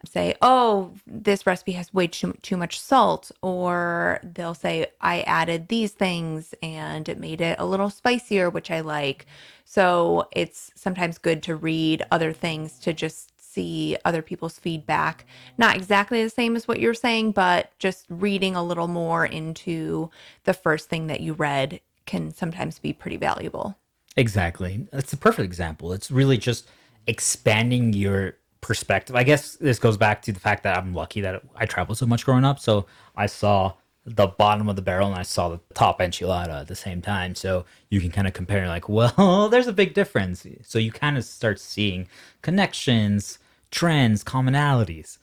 say 0.06 0.34
oh 0.42 0.92
this 1.06 1.46
recipe 1.46 1.72
has 1.72 1.92
way 1.92 2.06
too, 2.06 2.32
too 2.42 2.56
much 2.56 2.80
salt 2.80 3.30
or 3.42 4.20
they'll 4.22 4.54
say 4.54 4.86
i 5.00 5.20
added 5.22 5.68
these 5.68 5.92
things 5.92 6.54
and 6.62 7.08
it 7.08 7.18
made 7.18 7.40
it 7.40 7.58
a 7.58 7.66
little 7.66 7.90
spicier 7.90 8.50
which 8.50 8.70
i 8.70 8.80
like 8.80 9.26
so 9.64 10.26
it's 10.32 10.70
sometimes 10.74 11.18
good 11.18 11.42
to 11.42 11.54
read 11.54 12.04
other 12.10 12.32
things 12.32 12.78
to 12.78 12.92
just 12.92 13.32
see 13.38 13.96
other 14.04 14.22
people's 14.22 14.58
feedback 14.58 15.26
not 15.58 15.76
exactly 15.76 16.22
the 16.22 16.30
same 16.30 16.56
as 16.56 16.68
what 16.68 16.80
you're 16.80 16.94
saying 16.94 17.32
but 17.32 17.70
just 17.78 18.06
reading 18.08 18.54
a 18.54 18.62
little 18.62 18.88
more 18.88 19.26
into 19.26 20.08
the 20.44 20.54
first 20.54 20.88
thing 20.88 21.08
that 21.08 21.20
you 21.20 21.32
read 21.34 21.80
can 22.06 22.32
sometimes 22.32 22.78
be 22.78 22.92
pretty 22.92 23.16
valuable 23.16 23.76
Exactly. 24.16 24.86
That's 24.92 25.12
a 25.12 25.16
perfect 25.16 25.44
example. 25.44 25.92
It's 25.92 26.10
really 26.10 26.38
just 26.38 26.68
expanding 27.06 27.92
your 27.92 28.36
perspective. 28.60 29.16
I 29.16 29.22
guess 29.22 29.56
this 29.56 29.78
goes 29.78 29.96
back 29.96 30.22
to 30.22 30.32
the 30.32 30.40
fact 30.40 30.62
that 30.64 30.76
I'm 30.76 30.94
lucky 30.94 31.20
that 31.22 31.42
I 31.56 31.66
traveled 31.66 31.98
so 31.98 32.06
much 32.06 32.24
growing 32.24 32.44
up. 32.44 32.58
So 32.58 32.86
I 33.16 33.26
saw 33.26 33.74
the 34.04 34.26
bottom 34.26 34.68
of 34.68 34.76
the 34.76 34.82
barrel 34.82 35.08
and 35.08 35.16
I 35.16 35.22
saw 35.22 35.48
the 35.50 35.60
top 35.74 36.00
enchilada 36.00 36.60
at 36.60 36.68
the 36.68 36.74
same 36.74 37.02
time. 37.02 37.34
So 37.34 37.64
you 37.90 38.00
can 38.00 38.10
kind 38.10 38.26
of 38.26 38.32
compare, 38.32 38.66
like, 38.68 38.88
well, 39.16 39.48
there's 39.48 39.66
a 39.66 39.72
big 39.72 39.94
difference. 39.94 40.46
So 40.62 40.78
you 40.78 40.92
kind 40.92 41.16
of 41.16 41.24
start 41.24 41.60
seeing 41.60 42.08
connections, 42.42 43.38
trends, 43.70 44.24
commonalities. 44.24 45.18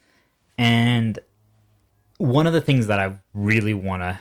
And 0.58 1.20
one 2.18 2.48
of 2.48 2.54
the 2.54 2.62
things 2.62 2.88
that 2.88 3.00
I 3.00 3.14
really 3.34 3.74
want 3.74 4.02
to 4.04 4.20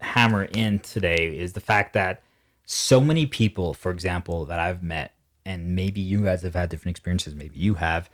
hammer 0.00 0.44
in 0.44 0.80
today 0.80 1.36
is 1.36 1.52
the 1.52 1.60
fact 1.60 1.92
that 1.94 2.22
so 2.66 3.00
many 3.00 3.26
people, 3.26 3.74
for 3.74 3.90
example, 3.90 4.44
that 4.46 4.58
I've 4.58 4.82
met, 4.82 5.12
and 5.44 5.74
maybe 5.74 6.00
you 6.00 6.24
guys 6.24 6.42
have 6.42 6.54
had 6.54 6.70
different 6.70 6.96
experiences, 6.96 7.34
maybe 7.34 7.58
you 7.58 7.74
have, 7.74 8.08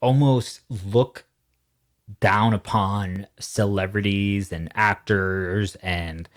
almost 0.00 0.60
look 0.68 1.24
down 2.20 2.54
upon 2.54 3.26
celebrities 3.38 4.52
and 4.52 4.70
actors 4.74 5.76
and 5.76 6.28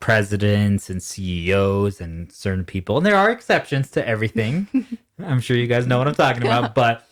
presidents 0.00 0.88
and 0.88 1.02
CEOs 1.02 2.00
and 2.00 2.32
certain 2.32 2.64
people. 2.64 2.96
And 2.96 3.04
there 3.04 3.16
are 3.16 3.30
exceptions 3.30 3.90
to 3.90 4.06
everything. 4.06 4.66
I'm 5.18 5.40
sure 5.40 5.56
you 5.56 5.66
guys 5.66 5.86
know 5.86 5.98
what 5.98 6.08
I'm 6.08 6.14
talking 6.14 6.42
about, 6.42 6.74
but 6.74 7.06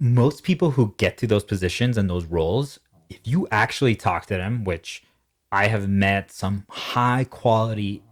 most 0.00 0.42
people 0.42 0.72
who 0.72 0.94
get 0.98 1.18
to 1.18 1.26
those 1.26 1.44
positions 1.44 1.96
and 1.96 2.10
those 2.10 2.24
roles, 2.24 2.80
if 3.08 3.20
you 3.24 3.46
actually 3.52 3.94
talk 3.94 4.26
to 4.26 4.34
them, 4.34 4.64
which 4.64 5.04
I 5.52 5.68
have 5.68 5.88
met 5.88 6.32
some 6.32 6.64
high 6.68 7.24
quality, 7.24 8.02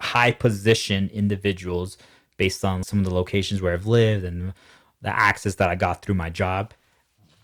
high 0.00 0.32
position 0.32 1.10
individuals 1.12 1.98
based 2.36 2.64
on 2.64 2.82
some 2.82 3.00
of 3.00 3.04
the 3.04 3.14
locations 3.14 3.60
where 3.60 3.74
I've 3.74 3.86
lived 3.86 4.24
and 4.24 4.54
the 5.04 5.14
access 5.14 5.56
that 5.56 5.68
I 5.68 5.74
got 5.74 6.02
through 6.02 6.14
my 6.14 6.30
job, 6.30 6.72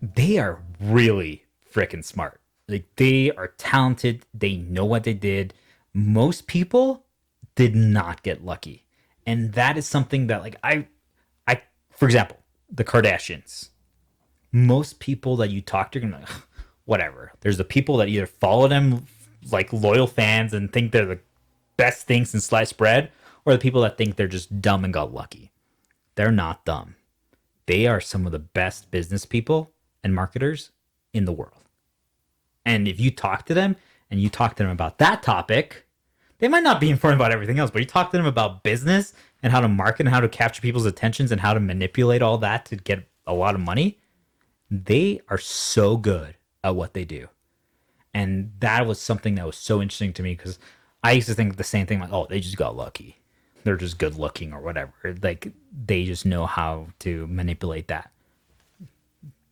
they 0.01 0.39
are 0.39 0.63
really 0.81 1.45
freaking 1.73 2.05
smart. 2.05 2.41
Like 2.67 2.87
they 2.97 3.31
are 3.33 3.49
talented, 3.59 4.25
they 4.33 4.57
know 4.57 4.87
what 4.87 5.05
they 5.05 5.13
did. 5.13 5.53
Most 5.93 6.47
people 6.47 7.05
did 7.55 7.77
not 7.77 8.23
get 8.23 8.45
lucky. 8.45 8.87
And 9.27 9.53
that 9.53 9.77
is 9.77 9.87
something 9.87 10.27
that 10.29 10.41
like 10.41 10.57
I 10.65 10.87
I 11.47 11.61
for 11.91 12.07
example, 12.07 12.39
the 12.71 12.85
Kardashians. 12.85 13.69
Most 14.53 14.99
people 14.99 15.37
that 15.37 15.51
you 15.51 15.61
talk 15.61 15.93
to 15.93 15.99
are 15.99 16.03
gonna 16.03 16.25
whatever. 16.87 17.33
There's 17.41 17.59
the 17.59 17.65
people 17.65 17.99
that 17.99 18.09
either 18.09 18.27
follow 18.27 18.69
them 18.69 19.07
like 19.53 19.71
loyal 19.71 20.07
fans 20.07 20.55
and 20.55 20.73
think 20.73 20.93
they're 20.93 21.05
the 21.05 21.21
best 21.77 22.07
things 22.07 22.33
in 22.33 22.41
sliced 22.41 22.79
bread, 22.79 23.11
or 23.45 23.53
the 23.53 23.59
people 23.59 23.83
that 23.83 23.99
think 23.99 24.17
they're 24.17 24.29
just 24.29 24.63
dumb 24.63 24.83
and 24.85 24.95
got 24.95 25.13
lucky. 25.13 25.53
They're 26.15 26.33
not 26.33 26.65
dumb. 26.65 26.97
They 27.71 27.87
are 27.87 28.01
some 28.01 28.27
of 28.27 28.33
the 28.33 28.41
best 28.41 28.91
business 28.91 29.25
people 29.25 29.71
and 30.03 30.13
marketers 30.13 30.73
in 31.13 31.25
the 31.25 31.33
world. 31.33 31.63
And 32.67 32.89
if 32.89 32.99
you 32.99 33.13
talk 33.13 33.47
to 33.47 33.55
them 33.55 33.77
and 34.11 34.21
you 34.21 34.29
talk 34.29 34.57
to 34.57 34.65
them 34.65 34.73
about 34.73 34.99
that 34.99 35.23
topic, 35.23 35.87
they 36.39 36.49
might 36.49 36.65
not 36.65 36.81
be 36.81 36.91
informed 36.91 37.15
about 37.15 37.31
everything 37.31 37.61
else, 37.61 37.71
but 37.71 37.79
you 37.79 37.87
talk 37.87 38.11
to 38.11 38.17
them 38.17 38.27
about 38.27 38.65
business 38.65 39.13
and 39.41 39.53
how 39.53 39.61
to 39.61 39.69
market 39.69 40.01
and 40.01 40.09
how 40.09 40.19
to 40.19 40.29
capture 40.29 40.61
people's 40.61 40.85
attentions 40.85 41.31
and 41.31 41.43
how 41.43 41.55
to 41.55 41.61
manipulate 41.61 42.23
all 42.23 42.39
that 42.39 42.65
to 42.65 42.75
get 42.75 43.09
a 43.25 43.35
lot 43.35 43.55
of 43.55 43.61
money. 43.61 44.01
They 44.69 45.21
are 45.29 45.39
so 45.39 45.97
good 45.97 46.35
at 46.65 46.75
what 46.75 46.93
they 46.93 47.05
do. 47.05 47.29
And 48.13 48.51
that 48.59 48.85
was 48.85 49.01
something 49.01 49.37
that 49.37 49.47
was 49.47 49.57
so 49.57 49.81
interesting 49.81 50.13
to 50.15 50.25
me 50.25 50.35
because 50.35 50.59
I 51.05 51.13
used 51.13 51.29
to 51.29 51.35
think 51.35 51.57
the 51.57 51.63
same 51.63 51.87
thing 51.87 52.01
like, 52.01 52.13
oh, 52.13 52.27
they 52.29 52.41
just 52.41 52.57
got 52.57 52.75
lucky. 52.77 53.20
They're 53.65 53.77
just 53.77 53.99
good 53.99 54.17
looking 54.17 54.53
or 54.53 54.61
whatever. 54.61 54.93
Like 55.23 55.53
they 55.87 56.05
just 56.05 56.25
know 56.25 56.47
how 56.47 56.89
to 57.01 57.27
manipulate 57.27 57.89
that. 57.89 58.11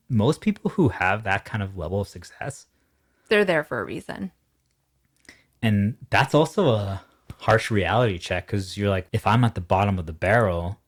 Most 0.08 0.40
people 0.40 0.70
who 0.70 0.88
have 0.88 1.24
that 1.24 1.44
kind 1.44 1.62
of 1.62 1.76
level 1.76 2.00
of 2.00 2.08
success, 2.08 2.66
they're 3.28 3.44
there 3.44 3.64
for 3.64 3.80
a 3.80 3.84
reason 3.84 4.32
and 5.62 5.96
that's 6.10 6.34
also 6.34 6.70
a 6.70 7.02
harsh 7.40 7.70
reality 7.70 8.18
check 8.18 8.46
because 8.46 8.76
you're 8.76 8.90
like, 8.90 9.08
if 9.12 9.26
I'm 9.26 9.44
at 9.44 9.54
the 9.54 9.60
bottom 9.60 9.98
of 9.98 10.06
the 10.06 10.12
barrel, 10.12 10.78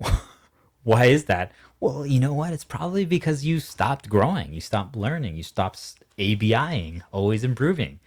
why 0.82 1.06
is 1.06 1.24
that? 1.24 1.52
Well, 1.80 2.06
you 2.06 2.20
know 2.20 2.32
what? 2.32 2.52
It's 2.52 2.64
probably 2.64 3.04
because 3.04 3.44
you 3.44 3.58
stopped 3.58 4.08
growing, 4.08 4.52
you 4.52 4.60
stopped 4.60 4.96
learning, 4.96 5.36
you 5.36 5.42
stopped 5.42 5.96
ABIing, 6.18 7.02
always 7.10 7.42
improving, 7.42 7.98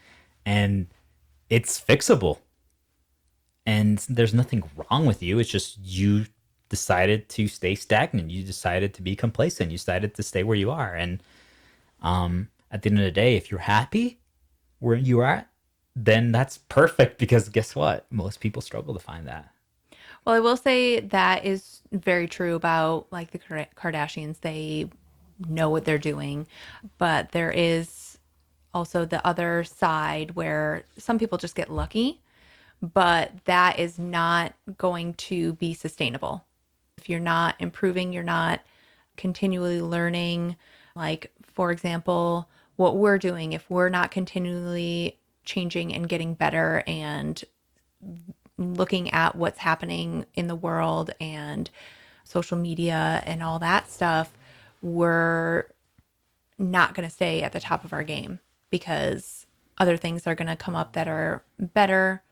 and 0.45 0.87
it's 1.49 1.79
fixable. 1.79 2.39
And 3.65 3.97
there's 4.09 4.33
nothing 4.33 4.63
wrong 4.75 5.05
with 5.05 5.23
you. 5.23 5.39
It's 5.39 5.49
just 5.49 5.79
you 5.79 6.25
decided 6.69 7.29
to 7.29 7.47
stay 7.47 7.75
stagnant. 7.75 8.31
You 8.31 8.43
decided 8.43 8.93
to 8.95 9.01
be 9.01 9.15
complacent. 9.15 9.71
You 9.71 9.77
decided 9.77 10.13
to 10.15 10.23
stay 10.23 10.43
where 10.43 10.57
you 10.57 10.71
are. 10.71 10.93
And 10.93 11.21
um, 12.01 12.49
at 12.71 12.81
the 12.81 12.89
end 12.89 12.99
of 12.99 13.05
the 13.05 13.11
day, 13.11 13.35
if 13.35 13.49
you're 13.49 13.61
happy 13.61 14.19
where 14.79 14.95
you 14.95 15.19
are 15.21 15.47
then 15.95 16.31
that's 16.31 16.57
perfect 16.57 17.17
because 17.19 17.49
guess 17.49 17.75
what? 17.75 18.05
Most 18.11 18.39
people 18.39 18.61
struggle 18.61 18.93
to 18.93 18.99
find 18.99 19.27
that. 19.27 19.51
Well, 20.25 20.35
I 20.35 20.39
will 20.39 20.57
say 20.57 20.99
that 20.99 21.45
is 21.45 21.81
very 21.91 22.27
true 22.27 22.55
about 22.55 23.07
like 23.11 23.31
the 23.31 23.39
Kardashians. 23.39 24.41
They 24.41 24.89
know 25.47 25.69
what 25.69 25.85
they're 25.85 25.97
doing, 25.97 26.47
but 26.97 27.31
there 27.31 27.51
is 27.51 28.17
also 28.73 29.05
the 29.05 29.25
other 29.25 29.63
side 29.63 30.31
where 30.31 30.83
some 30.97 31.19
people 31.19 31.37
just 31.37 31.55
get 31.55 31.71
lucky, 31.71 32.21
but 32.93 33.31
that 33.45 33.79
is 33.79 33.97
not 33.97 34.53
going 34.77 35.13
to 35.13 35.53
be 35.53 35.73
sustainable. 35.73 36.45
If 36.97 37.09
you're 37.09 37.19
not 37.19 37.55
improving, 37.59 38.13
you're 38.13 38.23
not 38.23 38.61
continually 39.17 39.81
learning. 39.81 40.55
Like, 40.95 41.31
for 41.53 41.71
example, 41.71 42.49
what 42.75 42.97
we're 42.97 43.17
doing, 43.17 43.53
if 43.53 43.69
we're 43.69 43.89
not 43.89 44.11
continually 44.11 45.17
changing 45.43 45.93
and 45.93 46.09
getting 46.09 46.33
better 46.33 46.83
and 46.87 47.43
looking 48.57 49.11
at 49.11 49.35
what's 49.35 49.59
happening 49.59 50.25
in 50.33 50.47
the 50.47 50.55
world 50.55 51.11
and 51.19 51.69
social 52.23 52.57
media 52.57 53.21
and 53.25 53.43
all 53.43 53.59
that 53.59 53.89
stuff, 53.89 54.33
we're 54.81 55.65
not 56.57 56.93
going 56.93 57.07
to 57.07 57.13
stay 57.13 57.41
at 57.41 57.51
the 57.51 57.59
top 57.59 57.83
of 57.83 57.93
our 57.93 58.03
game 58.03 58.39
because 58.69 59.45
other 59.77 59.97
things 59.97 60.25
are 60.25 60.35
going 60.35 60.47
to 60.47 60.55
come 60.55 60.75
up 60.75 60.93
that 60.93 61.07
are 61.07 61.43
better, 61.59 62.23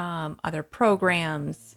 um, 0.00 0.40
other 0.42 0.62
programs, 0.62 1.76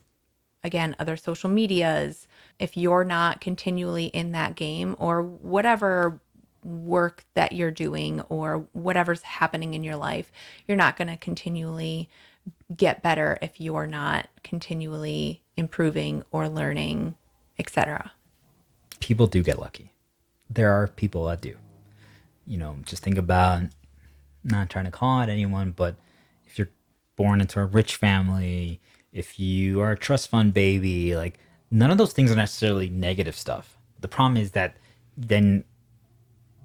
again, 0.64 0.96
other 0.98 1.18
social 1.18 1.50
medias. 1.50 2.26
If 2.58 2.78
you're 2.78 3.04
not 3.04 3.42
continually 3.42 4.06
in 4.06 4.32
that 4.32 4.56
game 4.56 4.96
or 4.98 5.22
whatever 5.22 6.22
work 6.64 7.26
that 7.34 7.52
you're 7.52 7.70
doing 7.70 8.22
or 8.22 8.66
whatever's 8.72 9.24
happening 9.24 9.74
in 9.74 9.84
your 9.84 9.98
life, 9.98 10.32
you're 10.66 10.78
not 10.78 10.96
going 10.96 11.10
to 11.10 11.18
continually 11.18 12.10
get 12.74 13.04
better 13.04 13.38
if 13.42 13.60
you're 13.60 13.88
not 13.88 14.30
continually 14.42 15.44
improving 15.58 16.24
or 16.32 16.48
learning, 16.48 17.16
etc. 17.60 18.14
People 19.02 19.28
do 19.28 19.44
get 19.44 19.60
lucky. 19.60 19.92
There 20.50 20.72
are 20.72 20.88
people 20.88 21.26
that 21.26 21.42
do. 21.42 21.58
You 22.48 22.58
know, 22.58 22.78
just 22.86 23.04
think 23.04 23.18
about 23.18 23.64
not 24.46 24.70
trying 24.70 24.86
to 24.86 24.92
call 24.92 25.20
out 25.20 25.28
anyone, 25.28 25.72
but 25.72 25.98
born 27.16 27.42
into 27.42 27.60
a 27.60 27.66
rich 27.66 27.96
family, 27.96 28.82
if 29.12 29.40
you 29.40 29.80
are 29.82 29.92
a 29.92 29.98
trust 29.98 30.30
fund 30.30 30.54
baby, 30.54 31.16
like 31.16 31.40
none 31.70 31.92
of 31.92 31.98
those 31.98 32.14
things 32.14 32.32
are 32.32 32.36
necessarily 32.36 32.90
negative 32.90 33.36
stuff. 33.36 33.78
The 34.00 34.08
problem 34.08 34.38
is 34.38 34.52
that 34.52 34.78
then 35.16 35.64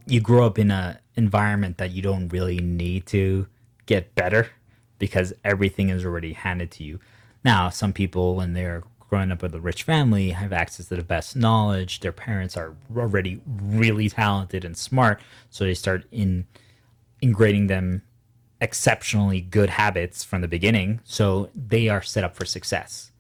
you 0.06 0.20
grow 0.20 0.46
up 0.46 0.58
in 0.58 0.70
a 0.70 1.00
environment 1.16 1.78
that 1.78 1.90
you 1.90 2.00
don't 2.00 2.28
really 2.28 2.58
need 2.58 3.06
to 3.06 3.46
get 3.86 4.14
better 4.14 4.50
because 4.98 5.32
everything 5.44 5.90
is 5.90 6.04
already 6.04 6.32
handed 6.32 6.70
to 6.72 6.84
you. 6.84 7.00
Now, 7.44 7.68
some 7.68 7.92
people 7.92 8.36
when 8.36 8.54
they're 8.54 8.82
growing 9.08 9.32
up 9.32 9.42
with 9.42 9.54
a 9.54 9.60
rich 9.60 9.82
family 9.82 10.30
have 10.30 10.52
access 10.52 10.86
to 10.86 10.96
the 10.96 11.02
best 11.02 11.34
knowledge. 11.34 12.00
Their 12.00 12.12
parents 12.12 12.56
are 12.56 12.74
already 12.96 13.40
really 13.46 14.08
talented 14.08 14.64
and 14.64 14.76
smart, 14.76 15.20
so 15.50 15.64
they 15.64 15.74
start 15.74 16.04
in 16.12 16.46
ingraining 17.22 17.68
them 17.68 18.02
exceptionally 18.60 19.40
good 19.40 19.70
habits 19.70 20.24
from 20.24 20.40
the 20.40 20.48
beginning, 20.48 21.00
so 21.04 21.50
they 21.54 21.88
are 21.88 22.02
set 22.02 22.24
up 22.24 22.34
for 22.34 22.44
success. 22.44 23.12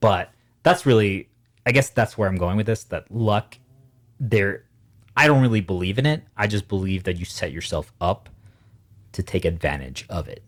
But 0.00 0.30
that's 0.62 0.86
really 0.86 1.28
I 1.66 1.72
guess 1.72 1.90
that's 1.90 2.16
where 2.16 2.28
I'm 2.28 2.36
going 2.36 2.56
with 2.56 2.66
this 2.66 2.84
that 2.84 3.10
luck 3.10 3.58
there 4.18 4.64
I 5.16 5.26
don't 5.26 5.42
really 5.42 5.60
believe 5.60 5.98
in 5.98 6.06
it. 6.06 6.22
I 6.36 6.46
just 6.46 6.68
believe 6.68 7.04
that 7.04 7.16
you 7.16 7.24
set 7.24 7.52
yourself 7.52 7.92
up 8.00 8.28
to 9.12 9.22
take 9.22 9.44
advantage 9.44 10.06
of 10.08 10.28
it. 10.28 10.42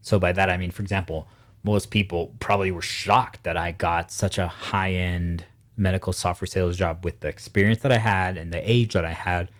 So 0.00 0.18
by 0.18 0.32
that 0.32 0.50
I 0.50 0.56
mean 0.56 0.70
for 0.70 0.82
example, 0.82 1.28
most 1.62 1.90
people 1.90 2.34
probably 2.38 2.70
were 2.70 2.82
shocked 2.82 3.42
that 3.42 3.56
I 3.56 3.72
got 3.72 4.10
such 4.12 4.38
a 4.38 4.46
high-end 4.46 5.44
medical 5.76 6.12
software 6.12 6.46
sales 6.46 6.76
job 6.76 7.04
with 7.04 7.20
the 7.20 7.28
experience 7.28 7.80
that 7.80 7.92
I 7.92 7.98
had 7.98 8.36
and 8.36 8.52
the 8.52 8.70
age 8.70 8.92
that 8.94 9.04
I 9.04 9.12
had. 9.12 9.50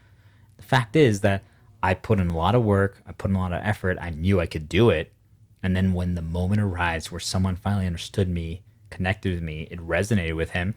The 0.57 0.63
fact 0.63 0.97
is 0.97 1.21
that 1.21 1.43
I 1.87 1.95
put 1.95 2.19
in 2.19 2.31
a 2.31 2.37
lot 2.37 2.57
of 2.57 2.65
work, 2.65 3.01
I 3.07 3.13
put 3.13 3.31
in 3.31 3.37
a 3.37 3.39
lot 3.39 3.53
of 3.53 3.61
effort, 3.63 3.97
I 4.01 4.11
knew 4.11 4.41
I 4.41 4.47
could 4.47 4.69
do 4.69 4.91
it. 4.91 5.13
And 5.63 5.77
then 5.77 5.93
when 5.93 6.17
the 6.17 6.21
moment 6.21 6.61
arrived 6.61 7.13
where 7.13 7.21
someone 7.21 7.55
finally 7.55 7.87
understood 7.87 8.29
me, 8.29 8.63
connected 8.91 9.35
with 9.35 9.43
me, 9.45 9.69
it 9.71 9.79
resonated 9.79 10.35
with 10.35 10.51
him, 10.51 10.75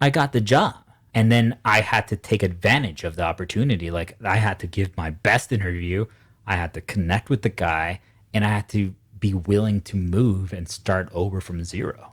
I 0.00 0.10
got 0.10 0.32
the 0.32 0.40
job. 0.40 0.76
And 1.12 1.32
then 1.32 1.58
I 1.64 1.80
had 1.80 2.06
to 2.08 2.16
take 2.16 2.44
advantage 2.44 3.02
of 3.02 3.16
the 3.16 3.24
opportunity. 3.24 3.90
Like 3.90 4.16
I 4.24 4.36
had 4.36 4.60
to 4.60 4.68
give 4.68 4.96
my 4.96 5.10
best 5.10 5.50
interview, 5.50 6.06
I 6.46 6.54
had 6.54 6.72
to 6.74 6.80
connect 6.82 7.30
with 7.30 7.42
the 7.42 7.48
guy, 7.48 8.00
and 8.32 8.44
I 8.44 8.50
had 8.50 8.68
to 8.68 8.94
be 9.18 9.34
willing 9.34 9.80
to 9.80 9.96
move 9.96 10.52
and 10.52 10.68
start 10.68 11.08
over 11.12 11.40
from 11.40 11.64
zero. 11.64 12.12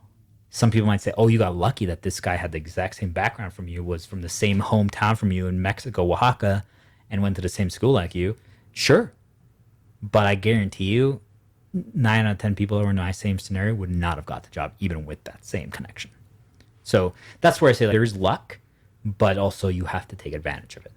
Some 0.49 0.71
people 0.71 0.87
might 0.87 1.01
say, 1.01 1.13
"Oh, 1.15 1.27
you 1.27 1.37
got 1.37 1.55
lucky 1.55 1.85
that 1.85 2.01
this 2.01 2.19
guy 2.19 2.37
had 2.37 2.53
the 2.53 2.57
exact 2.57 2.95
same 2.95 3.11
background 3.11 3.53
from 3.53 3.67
you, 3.67 3.83
was 3.83 4.07
from 4.07 4.23
the 4.23 4.29
same 4.29 4.61
hometown 4.61 5.15
from 5.15 5.31
you 5.31 5.45
in 5.45 5.61
Mexico, 5.61 6.11
Oaxaca, 6.11 6.63
and 7.09 7.21
went 7.21 7.35
to 7.35 7.41
the 7.41 7.49
same 7.49 7.69
school 7.69 7.91
like 7.91 8.15
you." 8.15 8.37
Sure, 8.71 9.11
but 10.01 10.25
I 10.25 10.35
guarantee 10.35 10.85
you, 10.85 11.21
nine 11.93 12.25
out 12.25 12.31
of 12.33 12.37
ten 12.37 12.55
people 12.55 12.79
who 12.79 12.85
are 12.85 12.89
in 12.89 12.95
my 12.97 13.11
same 13.11 13.39
scenario 13.39 13.73
would 13.75 13.89
not 13.89 14.15
have 14.17 14.25
got 14.25 14.43
the 14.43 14.49
job, 14.49 14.73
even 14.79 15.05
with 15.05 15.23
that 15.25 15.45
same 15.45 15.71
connection. 15.71 16.11
So 16.83 17.13
that's 17.41 17.61
where 17.61 17.69
I 17.69 17.73
say 17.73 17.87
like, 17.87 17.93
there's 17.93 18.15
luck, 18.15 18.59
but 19.03 19.37
also 19.37 19.67
you 19.67 19.85
have 19.85 20.07
to 20.09 20.15
take 20.15 20.33
advantage 20.33 20.75
of 20.77 20.85
it. 20.85 20.91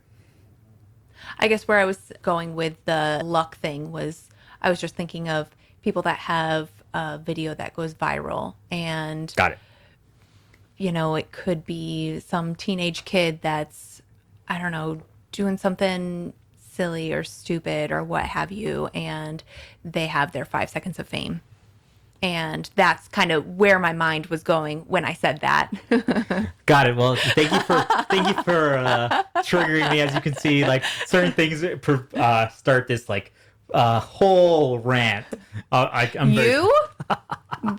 I 1.39 1.49
guess 1.49 1.67
where 1.67 1.79
I 1.79 1.85
was 1.85 2.13
going 2.23 2.55
with 2.55 2.77
the 2.85 3.21
luck 3.25 3.57
thing 3.59 3.91
was 3.93 4.29
I 4.61 4.71
was 4.71 4.81
just 4.81 4.95
thinking 4.97 5.29
of 5.29 5.49
people 5.83 6.03
that 6.03 6.19
have 6.19 6.69
a 6.95 7.19
video 7.19 7.55
that 7.55 7.75
goes 7.75 7.95
viral 7.95 8.55
and 8.71 9.33
Got 9.37 9.53
it. 9.53 9.59
you 10.77 10.91
know, 10.93 11.15
it 11.17 11.33
could 11.33 11.65
be 11.65 12.21
some 12.21 12.55
teenage 12.55 13.05
kid 13.05 13.41
that's, 13.43 14.01
I 14.49 14.59
don't 14.59 14.73
know, 14.73 15.03
doing 15.33 15.57
something 15.59 16.33
silly 16.59 17.13
or 17.13 17.25
stupid 17.25 17.91
or 17.91 18.03
what 18.05 18.25
have 18.25 18.53
you, 18.53 18.87
and 18.95 19.43
they 19.85 20.07
have 20.07 20.33
their 20.33 20.45
five 20.45 20.71
seconds 20.71 20.99
of 20.99 21.09
fame. 21.09 21.41
And 22.21 22.69
that's 22.75 23.07
kind 23.09 23.31
of 23.31 23.47
where 23.57 23.79
my 23.79 23.93
mind 23.93 24.27
was 24.27 24.43
going 24.43 24.81
when 24.81 25.05
I 25.05 25.13
said 25.13 25.41
that. 25.41 25.71
Got 26.67 26.89
it. 26.89 26.97
Well, 26.97 27.15
thank 27.15 27.53
you 27.53 27.61
for 27.61 27.87
thank 28.11 28.27
you 28.37 28.43
for 28.43 28.77
uh, 28.77 29.23
triggering 29.37 29.89
me. 29.91 30.01
As 30.01 30.13
you 30.15 30.21
can 30.21 30.35
see, 30.35 30.67
like 30.67 30.83
certain 31.07 31.31
things 31.31 31.63
uh, 31.63 32.49
start 32.49 32.89
this 32.89 33.09
like 33.09 33.33
uh, 33.73 34.01
whole 34.01 34.79
rant. 34.79 35.27
Uh, 35.71 35.89
I, 35.93 36.11
I'm 36.19 36.35
very- 36.35 36.51
you? 36.51 36.75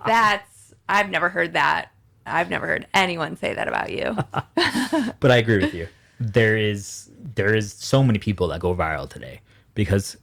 that's, 0.05 0.73
I've 0.87 1.09
never 1.09 1.29
heard 1.29 1.53
that. 1.53 1.91
I've 2.25 2.49
never 2.49 2.67
heard 2.67 2.87
anyone 2.93 3.37
say 3.37 3.53
that 3.53 3.67
about 3.67 3.91
you. 3.91 4.15
but 5.19 5.31
I 5.31 5.37
agree 5.37 5.57
with 5.59 5.73
you. 5.73 5.87
There 6.19 6.57
is 6.57 7.08
there 7.35 7.55
is 7.55 7.73
so 7.73 8.03
many 8.03 8.19
people 8.19 8.47
that 8.49 8.59
go 8.59 8.75
viral 8.75 9.09
today 9.09 9.41
because 9.75 10.17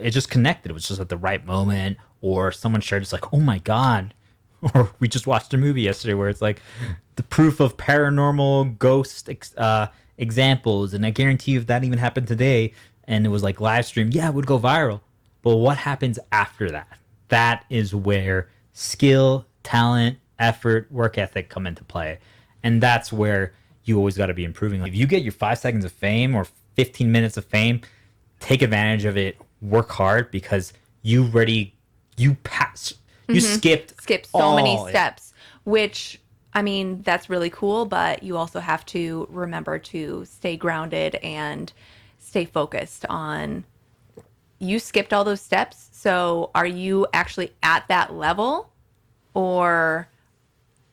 it 0.00 0.10
just 0.10 0.30
connected. 0.30 0.70
It 0.70 0.74
was 0.74 0.88
just 0.88 1.00
at 1.00 1.08
the 1.08 1.16
right 1.16 1.44
moment, 1.44 1.98
or 2.20 2.52
someone 2.52 2.80
shared 2.80 3.02
it's 3.02 3.12
like, 3.12 3.32
oh 3.32 3.40
my 3.40 3.58
god, 3.58 4.14
or 4.74 4.90
we 5.00 5.08
just 5.08 5.26
watched 5.26 5.52
a 5.54 5.58
movie 5.58 5.82
yesterday 5.82 6.14
where 6.14 6.28
it's 6.28 6.42
like 6.42 6.60
the 7.16 7.22
proof 7.22 7.60
of 7.60 7.76
paranormal 7.76 8.78
ghost 8.78 9.28
uh, 9.56 9.88
examples, 10.16 10.94
and 10.94 11.04
I 11.04 11.10
guarantee 11.10 11.52
you 11.52 11.60
if 11.60 11.66
that 11.66 11.84
even 11.84 11.98
happened 11.98 12.28
today 12.28 12.72
and 13.04 13.24
it 13.24 13.30
was 13.30 13.42
like 13.42 13.60
live 13.60 13.86
stream, 13.86 14.10
yeah, 14.12 14.28
it 14.28 14.34
would 14.34 14.46
go 14.46 14.58
viral. 14.58 15.00
But 15.42 15.56
what 15.56 15.78
happens 15.78 16.18
after 16.30 16.70
that? 16.70 16.98
That 17.28 17.64
is 17.70 17.94
where 17.94 18.50
skill, 18.74 19.46
talent, 19.62 20.18
effort, 20.38 20.92
work 20.92 21.16
ethic 21.18 21.48
come 21.48 21.66
into 21.66 21.82
play. 21.84 22.18
And 22.62 22.82
that's 22.82 23.12
where 23.12 23.54
you 23.88 23.96
always 23.98 24.16
got 24.16 24.26
to 24.26 24.34
be 24.34 24.44
improving. 24.44 24.80
Like 24.80 24.92
if 24.92 24.98
you 24.98 25.06
get 25.06 25.22
your 25.22 25.32
five 25.32 25.58
seconds 25.58 25.84
of 25.84 25.92
fame 25.92 26.34
or 26.34 26.46
15 26.76 27.10
minutes 27.10 27.36
of 27.36 27.44
fame, 27.44 27.80
take 28.40 28.62
advantage 28.62 29.04
of 29.04 29.16
it, 29.16 29.36
work 29.60 29.90
hard 29.90 30.30
because 30.30 30.72
you 31.02 31.24
already, 31.24 31.74
you 32.16 32.34
pass, 32.44 32.94
you 33.28 33.36
mm-hmm. 33.36 33.54
skipped, 33.54 34.00
Skip 34.02 34.26
so 34.26 34.54
many 34.54 34.74
it. 34.74 34.90
steps, 34.90 35.32
which 35.64 36.20
I 36.54 36.62
mean, 36.62 37.02
that's 37.02 37.28
really 37.28 37.50
cool, 37.50 37.84
but 37.84 38.22
you 38.22 38.36
also 38.36 38.60
have 38.60 38.84
to 38.86 39.26
remember 39.30 39.78
to 39.78 40.24
stay 40.24 40.56
grounded 40.56 41.16
and 41.16 41.72
stay 42.18 42.44
focused 42.44 43.04
on 43.08 43.64
you 44.58 44.78
skipped 44.78 45.12
all 45.12 45.24
those 45.24 45.40
steps. 45.40 45.88
So 45.92 46.50
are 46.54 46.66
you 46.66 47.06
actually 47.12 47.52
at 47.62 47.86
that 47.88 48.14
level 48.14 48.70
or 49.34 50.08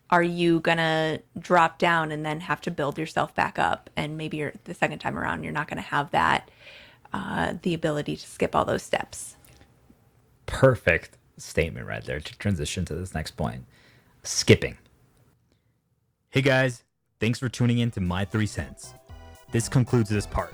are 0.09 0.23
you 0.23 0.59
going 0.59 0.77
to 0.77 1.21
drop 1.39 1.79
down 1.79 2.11
and 2.11 2.25
then 2.25 2.41
have 2.41 2.61
to 2.61 2.71
build 2.71 2.97
yourself 2.97 3.33
back 3.35 3.57
up? 3.59 3.89
And 3.95 4.17
maybe 4.17 4.37
you're 4.37 4.53
the 4.65 4.73
second 4.73 4.99
time 4.99 5.17
around, 5.17 5.43
you're 5.43 5.53
not 5.53 5.67
going 5.67 5.77
to 5.77 5.89
have 5.89 6.11
that, 6.11 6.49
uh, 7.13 7.55
the 7.61 7.73
ability 7.73 8.15
to 8.17 8.27
skip 8.27 8.55
all 8.55 8.65
those 8.65 8.83
steps. 8.83 9.35
perfect 10.45 11.17
statement 11.37 11.87
right 11.87 12.03
there 12.05 12.19
to 12.19 12.37
transition 12.37 12.85
to 12.85 12.95
this 12.95 13.13
next 13.13 13.31
point 13.31 13.65
skipping. 14.23 14.77
Hey 16.29 16.41
guys, 16.41 16.83
thanks 17.19 17.39
for 17.39 17.49
tuning 17.49 17.79
in 17.79 17.91
to 17.91 18.01
My 18.01 18.25
Three 18.25 18.45
Cents. 18.45 18.93
This 19.51 19.69
concludes 19.69 20.09
this 20.09 20.27
part. 20.27 20.53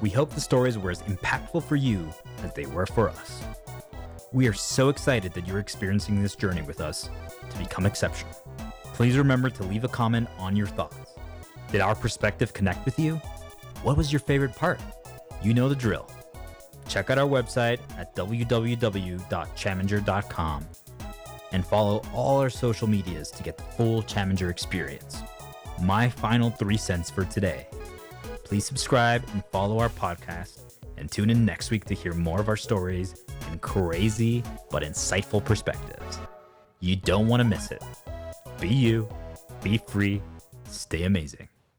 We 0.00 0.10
hope 0.10 0.30
the 0.30 0.40
stories 0.40 0.78
were 0.78 0.90
as 0.90 1.02
impactful 1.02 1.64
for 1.64 1.76
you 1.76 2.08
as 2.42 2.52
they 2.54 2.66
were 2.66 2.86
for 2.86 3.08
us. 3.08 3.42
We 4.32 4.46
are 4.46 4.52
so 4.52 4.90
excited 4.90 5.32
that 5.32 5.46
you're 5.46 5.58
experiencing 5.58 6.22
this 6.22 6.36
journey 6.36 6.62
with 6.62 6.80
us 6.80 7.08
to 7.50 7.58
become 7.58 7.86
exceptional. 7.86 8.32
Please 8.92 9.16
remember 9.16 9.48
to 9.48 9.62
leave 9.62 9.84
a 9.84 9.88
comment 9.88 10.28
on 10.38 10.54
your 10.54 10.66
thoughts. 10.66 11.14
Did 11.72 11.80
our 11.80 11.94
perspective 11.94 12.52
connect 12.52 12.84
with 12.84 12.98
you? 12.98 13.16
What 13.82 13.96
was 13.96 14.12
your 14.12 14.20
favorite 14.20 14.54
part? 14.54 14.80
You 15.42 15.54
know 15.54 15.68
the 15.68 15.76
drill 15.76 16.08
check 16.88 17.10
out 17.10 17.18
our 17.18 17.28
website 17.28 17.78
at 17.98 18.16
www.challenger.com 18.16 20.66
and 21.52 21.66
follow 21.66 22.02
all 22.14 22.40
our 22.40 22.50
social 22.50 22.88
medias 22.88 23.30
to 23.30 23.42
get 23.42 23.58
the 23.58 23.62
full 23.62 24.02
Challenger 24.02 24.50
experience. 24.50 25.22
My 25.82 26.08
final 26.08 26.50
three 26.50 26.76
cents 26.76 27.10
for 27.10 27.24
today. 27.24 27.66
Please 28.44 28.64
subscribe 28.64 29.24
and 29.32 29.44
follow 29.46 29.78
our 29.78 29.88
podcast 29.90 30.60
and 30.96 31.10
tune 31.10 31.30
in 31.30 31.44
next 31.44 31.70
week 31.70 31.84
to 31.84 31.94
hear 31.94 32.14
more 32.14 32.40
of 32.40 32.48
our 32.48 32.56
stories 32.56 33.24
and 33.50 33.60
crazy 33.60 34.42
but 34.70 34.82
insightful 34.82 35.44
perspectives. 35.44 36.18
You 36.80 36.96
don't 36.96 37.28
want 37.28 37.40
to 37.40 37.44
miss 37.44 37.70
it. 37.70 37.82
Be 38.60 38.68
you, 38.68 39.08
be 39.62 39.78
free, 39.78 40.22
stay 40.68 41.04
amazing. 41.04 41.47